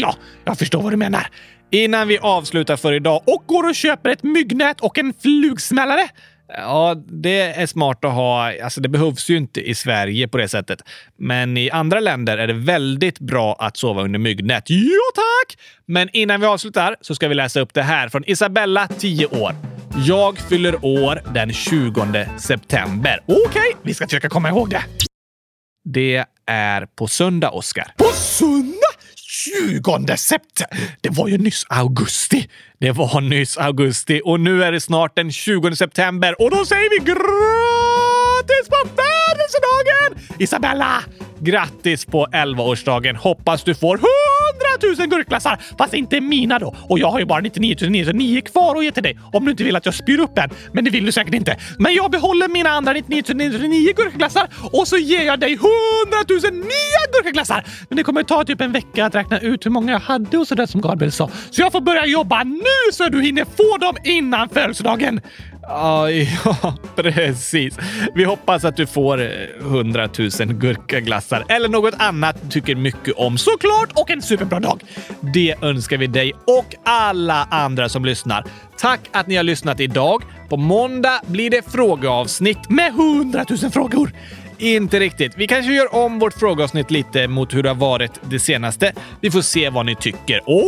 ja, 0.01 0.15
jag 0.45 0.57
förstår 0.57 0.81
vad 0.81 0.93
du 0.93 0.97
menar. 0.97 1.27
Innan 1.71 2.07
vi 2.07 2.17
avslutar 2.17 2.77
för 2.77 2.93
idag 2.93 3.21
och 3.27 3.43
går 3.45 3.69
och 3.69 3.75
köper 3.75 4.09
ett 4.09 4.23
myggnät 4.23 4.81
och 4.81 4.97
en 4.97 5.13
flugsmällare 5.21 6.09
Ja, 6.57 6.95
det 7.07 7.41
är 7.41 7.65
smart 7.65 8.05
att 8.05 8.13
ha. 8.13 8.63
Alltså, 8.63 8.81
det 8.81 8.89
behövs 8.89 9.29
ju 9.29 9.37
inte 9.37 9.61
i 9.61 9.75
Sverige 9.75 10.27
på 10.27 10.37
det 10.37 10.47
sättet. 10.47 10.81
Men 11.17 11.57
i 11.57 11.69
andra 11.69 11.99
länder 11.99 12.37
är 12.37 12.47
det 12.47 12.53
väldigt 12.53 13.19
bra 13.19 13.55
att 13.59 13.77
sova 13.77 14.01
under 14.01 14.19
myggnät. 14.19 14.63
Ja, 14.67 14.99
tack! 15.15 15.57
Men 15.85 16.09
innan 16.13 16.41
vi 16.41 16.47
avslutar 16.47 16.95
så 17.01 17.15
ska 17.15 17.27
vi 17.27 17.35
läsa 17.35 17.59
upp 17.59 17.73
det 17.73 17.83
här 17.83 18.09
från 18.09 18.23
Isabella, 18.29 18.87
10 18.87 19.25
år. 19.25 19.55
Jag 20.07 20.37
fyller 20.37 20.85
år 20.85 21.21
den 21.33 21.53
20 21.53 22.29
september. 22.37 23.19
Okej, 23.25 23.43
okay, 23.45 23.73
vi 23.83 23.93
ska 23.93 24.05
försöka 24.05 24.29
komma 24.29 24.49
ihåg 24.49 24.69
det. 24.69 24.83
Det 25.93 26.25
är 26.45 26.85
på 26.85 27.07
söndag, 27.07 27.49
Oskar. 27.49 27.93
På 27.97 28.05
söndag? 28.05 28.75
20 29.15 30.17
september! 30.17 30.97
Det 31.01 31.09
var 31.09 31.27
ju 31.27 31.37
nyss 31.37 31.65
augusti. 31.69 32.49
Det 32.79 32.91
var 32.91 33.21
nyss 33.21 33.57
augusti 33.57 34.21
och 34.25 34.39
nu 34.39 34.63
är 34.63 34.71
det 34.71 34.81
snart 34.81 35.15
den 35.15 35.31
20 35.31 35.75
september 35.75 36.41
och 36.41 36.51
då 36.51 36.65
säger 36.65 36.99
vi 36.99 37.05
grattis 38.49 38.69
på 38.69 38.89
födelsedagen! 38.89 40.37
Isabella! 40.39 41.03
Grattis 41.39 42.05
på 42.05 42.25
11-årsdagen! 42.25 43.15
Hoppas 43.15 43.63
du 43.63 43.75
får 43.75 43.95
100 43.95 44.97
000 44.99 45.09
gurkglassar! 45.09 45.59
Fast 45.77 45.93
inte 45.93 46.21
mina 46.21 46.59
då. 46.59 46.75
Och 46.89 46.99
jag 46.99 47.11
har 47.11 47.19
ju 47.19 47.25
bara 47.25 47.39
99 47.39 47.75
909 47.89 48.41
kvar 48.41 48.75
att 48.75 48.83
ge 48.83 48.91
till 48.91 49.03
dig 49.03 49.19
om 49.33 49.45
du 49.45 49.51
inte 49.51 49.63
vill 49.63 49.75
att 49.75 49.85
jag 49.85 49.95
spyr 49.95 50.19
upp 50.19 50.37
en. 50.37 50.49
Men 50.73 50.83
det 50.83 50.91
vill 50.91 51.05
du 51.05 51.11
säkert 51.11 51.33
inte. 51.33 51.57
Men 51.77 51.93
jag 51.93 52.11
behåller 52.11 52.47
mina 52.47 52.69
andra 52.69 52.93
99 52.93 53.23
909 53.35 53.93
gurkglassar. 53.95 54.47
och 54.71 54.87
så 54.87 54.97
ger 54.97 55.25
jag 55.25 55.39
dig 55.39 55.53
100 55.53 55.69
000 56.29 56.53
nya 56.53 57.23
gurkglassar! 57.23 57.65
Men 57.89 57.97
det 57.97 58.03
kommer 58.03 58.23
ta 58.23 58.43
typ 58.43 58.61
en 58.61 58.71
vecka 58.71 59.05
att 59.05 59.15
räkna 59.15 59.39
ut 59.39 59.65
hur 59.65 59.71
många 59.71 59.91
jag 59.91 59.99
hade 59.99 60.37
och 60.37 60.47
sådär 60.47 60.65
som 60.65 60.81
Gabriel 60.81 61.11
sa. 61.11 61.29
Så 61.49 61.61
jag 61.61 61.71
får 61.71 61.81
börja 61.81 62.05
jobba 62.05 62.43
nu 62.43 62.91
så 62.93 63.09
du 63.09 63.21
hinner 63.21 63.45
få 63.45 63.77
dem 63.77 63.95
innan 64.03 64.49
födelsedagen. 64.49 65.21
Ja, 65.69 66.11
ja, 66.45 66.73
precis. 66.95 67.77
Vi 68.15 68.23
hoppas 68.23 68.65
att 68.65 68.77
du 68.77 68.87
får 68.87 69.21
eh, 69.21 69.27
100 69.59 70.09
000 70.19 70.29
gurkaglassar 70.53 71.45
eller 71.49 71.69
något 71.69 71.93
annat 71.97 72.37
du 72.41 72.49
tycker 72.49 72.75
mycket 72.75 73.13
om 73.17 73.37
såklart 73.37 73.89
och 73.95 74.09
en 74.09 74.21
superbra 74.21 74.59
dag. 74.59 74.83
Det 75.33 75.55
önskar 75.61 75.97
vi 75.97 76.07
dig 76.07 76.33
och 76.47 76.75
alla 76.83 77.47
andra 77.51 77.89
som 77.89 78.05
lyssnar. 78.05 78.45
Tack 78.77 78.99
att 79.11 79.27
ni 79.27 79.35
har 79.35 79.43
lyssnat 79.43 79.79
idag. 79.79 80.23
På 80.49 80.57
måndag 80.57 81.21
blir 81.25 81.49
det 81.49 81.71
frågeavsnitt 81.71 82.69
med 82.69 82.87
100 82.87 83.45
000 83.49 83.71
frågor. 83.71 84.11
Inte 84.57 84.99
riktigt. 84.99 85.33
Vi 85.37 85.47
kanske 85.47 85.73
gör 85.73 85.95
om 85.95 86.19
vårt 86.19 86.33
frågeavsnitt 86.33 86.91
lite 86.91 87.27
mot 87.27 87.53
hur 87.53 87.63
det 87.63 87.69
har 87.69 87.75
varit 87.75 88.11
det 88.29 88.39
senaste. 88.39 88.93
Vi 89.21 89.31
får 89.31 89.41
se 89.41 89.69
vad 89.69 89.85
ni 89.85 89.95
tycker. 89.95 90.41
Okej, 90.45 90.63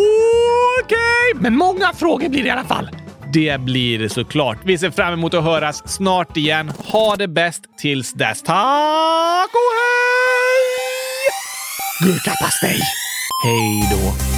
okay. 0.85 1.41
men 1.41 1.57
många 1.57 1.93
frågor 1.93 2.29
blir 2.29 2.41
det 2.41 2.47
i 2.47 2.51
alla 2.51 2.63
fall. 2.63 2.89
Det 3.33 3.61
blir 3.61 3.99
det 3.99 4.09
såklart. 4.09 4.57
Vi 4.63 4.77
ser 4.77 4.91
fram 4.91 5.13
emot 5.13 5.33
att 5.33 5.43
höras 5.43 5.93
snart 5.93 6.37
igen. 6.37 6.71
Ha 6.77 7.15
det 7.15 7.27
bäst 7.27 7.61
tills 7.77 8.13
dess. 8.13 8.43
Tack 8.43 9.49
och 9.53 9.71
hej! 9.81 10.61
Gurkapastej! 12.03 12.79
Hej 13.43 13.89
då! 13.91 14.30